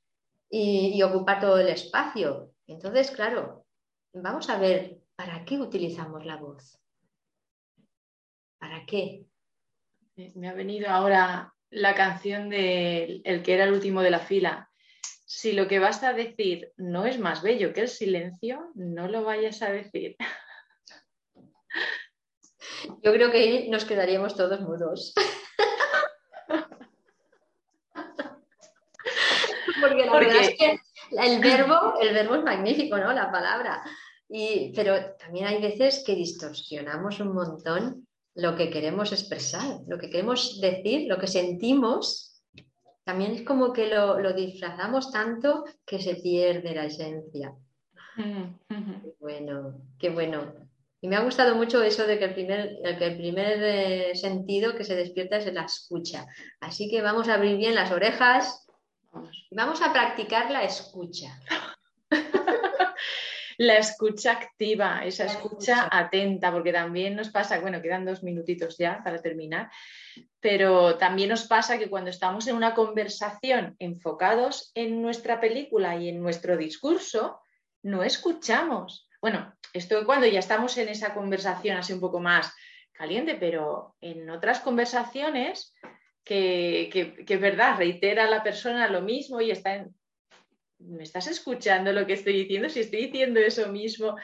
Y, 0.54 0.92
y 0.94 1.02
ocupar 1.02 1.40
todo 1.40 1.58
el 1.58 1.68
espacio. 1.68 2.52
Entonces, 2.66 3.10
claro, 3.10 3.64
vamos 4.12 4.50
a 4.50 4.58
ver 4.58 4.98
para 5.16 5.44
qué 5.44 5.58
utilizamos 5.58 6.26
la 6.26 6.36
voz. 6.36 6.78
¿Para 8.58 8.84
qué? 8.86 9.24
Me 10.34 10.48
ha 10.48 10.52
venido 10.52 10.88
ahora 10.90 11.54
la 11.70 11.94
canción 11.94 12.50
de 12.50 13.22
el 13.24 13.42
que 13.42 13.54
era 13.54 13.64
el 13.64 13.72
último 13.72 14.02
de 14.02 14.10
la 14.10 14.20
fila. 14.20 14.70
Si 15.24 15.52
lo 15.52 15.66
que 15.66 15.78
vas 15.78 16.02
a 16.02 16.12
decir 16.12 16.72
no 16.76 17.06
es 17.06 17.18
más 17.18 17.42
bello 17.42 17.72
que 17.72 17.80
el 17.80 17.88
silencio, 17.88 18.70
no 18.74 19.08
lo 19.08 19.24
vayas 19.24 19.62
a 19.62 19.72
decir. 19.72 20.16
Yo 23.02 23.12
creo 23.12 23.30
que 23.30 23.38
ahí 23.38 23.68
nos 23.70 23.84
quedaríamos 23.84 24.36
todos 24.36 24.60
mudos. 24.60 25.14
Porque 30.12 30.26
verdad 30.26 30.42
es 30.42 30.58
que 30.58 30.80
el 31.18 31.40
verbo, 31.40 31.94
el 32.00 32.14
verbo 32.14 32.34
es 32.36 32.44
magnífico, 32.44 32.96
¿no? 32.96 33.12
La 33.12 33.30
palabra. 33.30 33.82
Y, 34.28 34.72
pero 34.74 35.14
también 35.16 35.46
hay 35.46 35.60
veces 35.60 36.02
que 36.06 36.14
distorsionamos 36.14 37.20
un 37.20 37.34
montón 37.34 38.06
lo 38.34 38.56
que 38.56 38.70
queremos 38.70 39.12
expresar, 39.12 39.80
lo 39.86 39.98
que 39.98 40.08
queremos 40.08 40.60
decir, 40.60 41.06
lo 41.08 41.18
que 41.18 41.26
sentimos. 41.26 42.42
También 43.04 43.32
es 43.32 43.42
como 43.42 43.72
que 43.72 43.88
lo, 43.88 44.20
lo 44.20 44.32
disfrazamos 44.32 45.10
tanto 45.10 45.64
que 45.84 46.00
se 46.00 46.14
pierde 46.16 46.74
la 46.74 46.86
esencia. 46.86 47.52
Qué 48.16 49.14
bueno, 49.20 49.82
qué 49.98 50.10
bueno. 50.10 50.54
Y 51.00 51.08
me 51.08 51.16
ha 51.16 51.24
gustado 51.24 51.56
mucho 51.56 51.82
eso 51.82 52.06
de 52.06 52.18
que 52.18 52.26
el 52.26 52.34
primer, 52.34 52.78
que 52.96 53.06
el 53.06 53.16
primer 53.16 53.58
eh, 53.60 54.14
sentido 54.14 54.76
que 54.76 54.84
se 54.84 54.94
despierta 54.94 55.36
es 55.36 55.52
la 55.52 55.64
escucha. 55.64 56.26
Así 56.60 56.88
que 56.88 57.02
vamos 57.02 57.28
a 57.28 57.34
abrir 57.34 57.56
bien 57.56 57.74
las 57.74 57.90
orejas 57.90 58.61
vamos 59.50 59.82
a 59.82 59.92
practicar 59.92 60.50
la 60.50 60.64
escucha. 60.64 61.38
la 63.58 63.78
escucha 63.78 64.32
activa, 64.32 65.04
esa 65.04 65.24
escucha, 65.24 65.88
atenta, 65.90 66.50
porque 66.50 66.72
también 66.72 67.14
nos 67.14 67.30
pasa, 67.30 67.60
bueno, 67.60 67.80
quedan 67.80 68.04
dos 68.04 68.22
minutitos 68.22 68.76
ya 68.78 69.02
para 69.04 69.20
terminar, 69.20 69.70
pero 70.40 70.96
también 70.96 71.28
nos 71.28 71.46
pasa 71.46 71.78
que 71.78 71.88
cuando 71.88 72.10
estamos 72.10 72.46
en 72.46 72.56
una 72.56 72.74
conversación 72.74 73.76
enfocados 73.78 74.72
en 74.74 75.02
nuestra 75.02 75.40
película 75.40 75.96
y 75.96 76.08
en 76.08 76.20
nuestro 76.20 76.56
discurso, 76.56 77.40
no 77.82 78.02
escuchamos. 78.02 79.08
Bueno, 79.20 79.54
esto 79.72 80.04
cuando 80.04 80.26
ya 80.26 80.40
estamos 80.40 80.76
en 80.78 80.88
esa 80.88 81.14
conversación 81.14 81.76
así 81.76 81.92
un 81.92 82.00
poco 82.00 82.20
más 82.20 82.52
caliente, 82.92 83.36
pero 83.36 83.94
en 84.00 84.28
otras 84.30 84.60
conversaciones 84.60 85.74
que, 86.24 86.88
que, 87.26 87.34
es 87.34 87.40
verdad, 87.40 87.76
reitera 87.76 88.24
a 88.24 88.30
la 88.30 88.42
persona 88.42 88.88
lo 88.88 89.02
mismo 89.02 89.40
y 89.40 89.50
está 89.50 89.74
en, 89.74 89.94
¿me 90.78 91.02
estás 91.02 91.26
escuchando 91.26 91.92
lo 91.92 92.06
que 92.06 92.14
estoy 92.14 92.34
diciendo? 92.34 92.68
Si 92.68 92.80
estoy 92.80 93.06
diciendo 93.06 93.40
eso 93.40 93.68
mismo, 93.70 94.16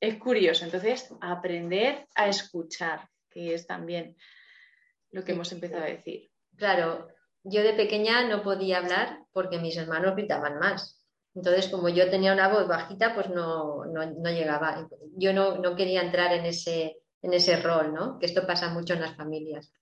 es 0.00 0.16
curioso. 0.16 0.64
Entonces, 0.64 1.12
aprender 1.20 2.06
a 2.14 2.28
escuchar, 2.28 3.08
que 3.30 3.54
es 3.54 3.66
también 3.66 4.16
lo 5.10 5.24
que 5.24 5.32
hemos 5.32 5.50
empezado 5.52 5.84
a 5.84 5.88
decir. 5.88 6.30
Claro, 6.56 7.08
yo 7.44 7.62
de 7.62 7.74
pequeña 7.74 8.26
no 8.28 8.42
podía 8.42 8.78
hablar 8.78 9.20
porque 9.32 9.58
mis 9.58 9.76
hermanos 9.76 10.16
gritaban 10.16 10.58
más. 10.58 10.98
Entonces, 11.34 11.68
como 11.68 11.88
yo 11.88 12.10
tenía 12.10 12.32
una 12.32 12.48
voz 12.48 12.66
bajita, 12.66 13.14
pues 13.14 13.28
no, 13.30 13.84
llegaba. 14.24 14.88
Yo 15.16 15.32
no, 15.32 15.76
quería 15.76 16.02
entrar 16.02 16.32
en 16.32 16.46
ese, 16.46 16.96
en 17.22 17.32
ese 17.32 17.60
rol, 17.60 17.94
¿no? 17.94 18.18
Que 18.18 18.26
esto 18.26 18.46
pasa 18.46 18.70
mucho 18.70 18.94
en 18.94 19.02
las 19.02 19.16
familias. 19.16 19.72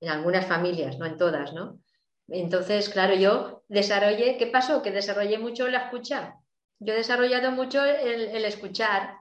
En 0.00 0.10
algunas 0.10 0.46
familias, 0.46 0.98
no 0.98 1.06
en 1.06 1.16
todas, 1.16 1.52
¿no? 1.52 1.80
Entonces, 2.28 2.88
claro, 2.90 3.14
yo 3.14 3.64
desarrollé, 3.68 4.36
¿qué 4.36 4.46
pasó? 4.46 4.82
Que 4.82 4.90
desarrollé 4.90 5.38
mucho 5.38 5.66
la 5.68 5.84
escucha. 5.84 6.36
Yo 6.78 6.92
he 6.92 6.96
desarrollado 6.96 7.50
mucho 7.50 7.84
el, 7.84 8.44
escuchar. 8.44 9.16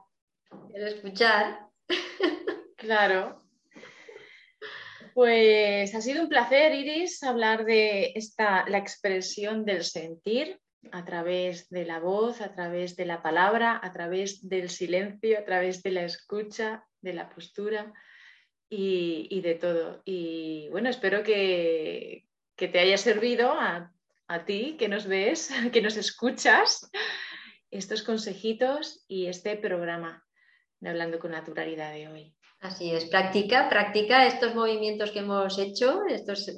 El 0.74 0.88
escuchar. 0.88 1.60
Claro. 2.80 3.44
Pues 5.16 5.96
ha 5.96 6.00
sido 6.02 6.22
un 6.22 6.30
placer, 6.30 6.76
Iris, 6.76 7.24
hablar 7.24 7.66
de 7.66 8.12
esta, 8.14 8.70
la 8.70 8.78
expresión 8.78 9.66
del 9.66 9.84
sentir 9.84 10.60
a 10.92 11.04
través 11.04 11.70
de 11.70 11.86
la 11.86 12.00
voz, 12.00 12.40
a 12.40 12.54
través 12.54 12.96
de 12.96 13.06
la 13.06 13.24
palabra, 13.24 13.80
a 13.82 13.92
través 13.92 14.48
del 14.48 14.70
silencio, 14.70 15.40
a 15.40 15.44
través 15.44 15.82
de 15.82 15.90
la 15.90 16.04
escucha, 16.04 16.86
de 17.02 17.14
la 17.14 17.30
postura 17.30 17.92
y, 18.70 19.42
de 19.42 19.56
todo. 19.56 20.02
Y 20.06 20.68
bueno, 20.70 20.90
espero 20.90 21.24
que, 21.24 22.26
te 22.56 22.80
haya 22.80 22.98
servido 22.98 23.52
a, 23.52 23.94
ti, 24.46 24.76
que 24.78 24.88
nos 24.90 25.08
ves, 25.08 25.50
que 25.74 25.82
nos 25.82 25.98
escuchas, 25.98 26.90
estos 27.72 28.04
consejitos 28.04 29.04
y 29.08 29.28
este 29.28 29.58
programa 29.58 30.26
de 30.80 30.90
Hablando 30.90 31.20
con 31.20 31.32
Naturalidad 31.32 31.94
de 31.94 32.08
hoy. 32.08 32.36
Así 32.60 32.92
es, 32.92 33.06
practica, 33.06 33.70
practica 33.70 34.26
estos 34.26 34.56
movimientos 34.56 35.12
que 35.12 35.20
hemos 35.20 35.60
hecho, 35.60 36.06
estos 36.08 36.52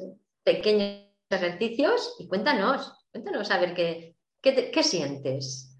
pequeños 0.43 1.09
ejercicios 1.29 2.15
y 2.19 2.27
cuéntanos, 2.27 2.93
cuéntanos 3.11 3.51
a 3.51 3.59
ver 3.59 3.73
qué, 3.73 4.15
¿Qué, 4.41 4.83
sientes? 4.83 5.77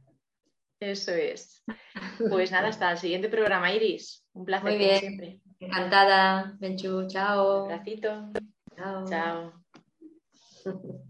Eso 0.80 1.12
es. 1.12 1.63
Pues 2.30 2.52
nada, 2.52 2.68
hasta 2.68 2.92
el 2.92 2.98
siguiente 2.98 3.30
programa, 3.30 3.74
Iris. 3.74 4.26
Un 4.34 4.46
placer 4.46 4.70
Muy 4.70 4.78
bien. 4.78 5.00
siempre. 5.00 5.39
Encantada, 5.62 6.56
Benchu. 6.60 7.08
Chao. 7.08 7.65
Un 7.65 7.69
Chao. 8.76 9.06
Chao. 9.06 9.54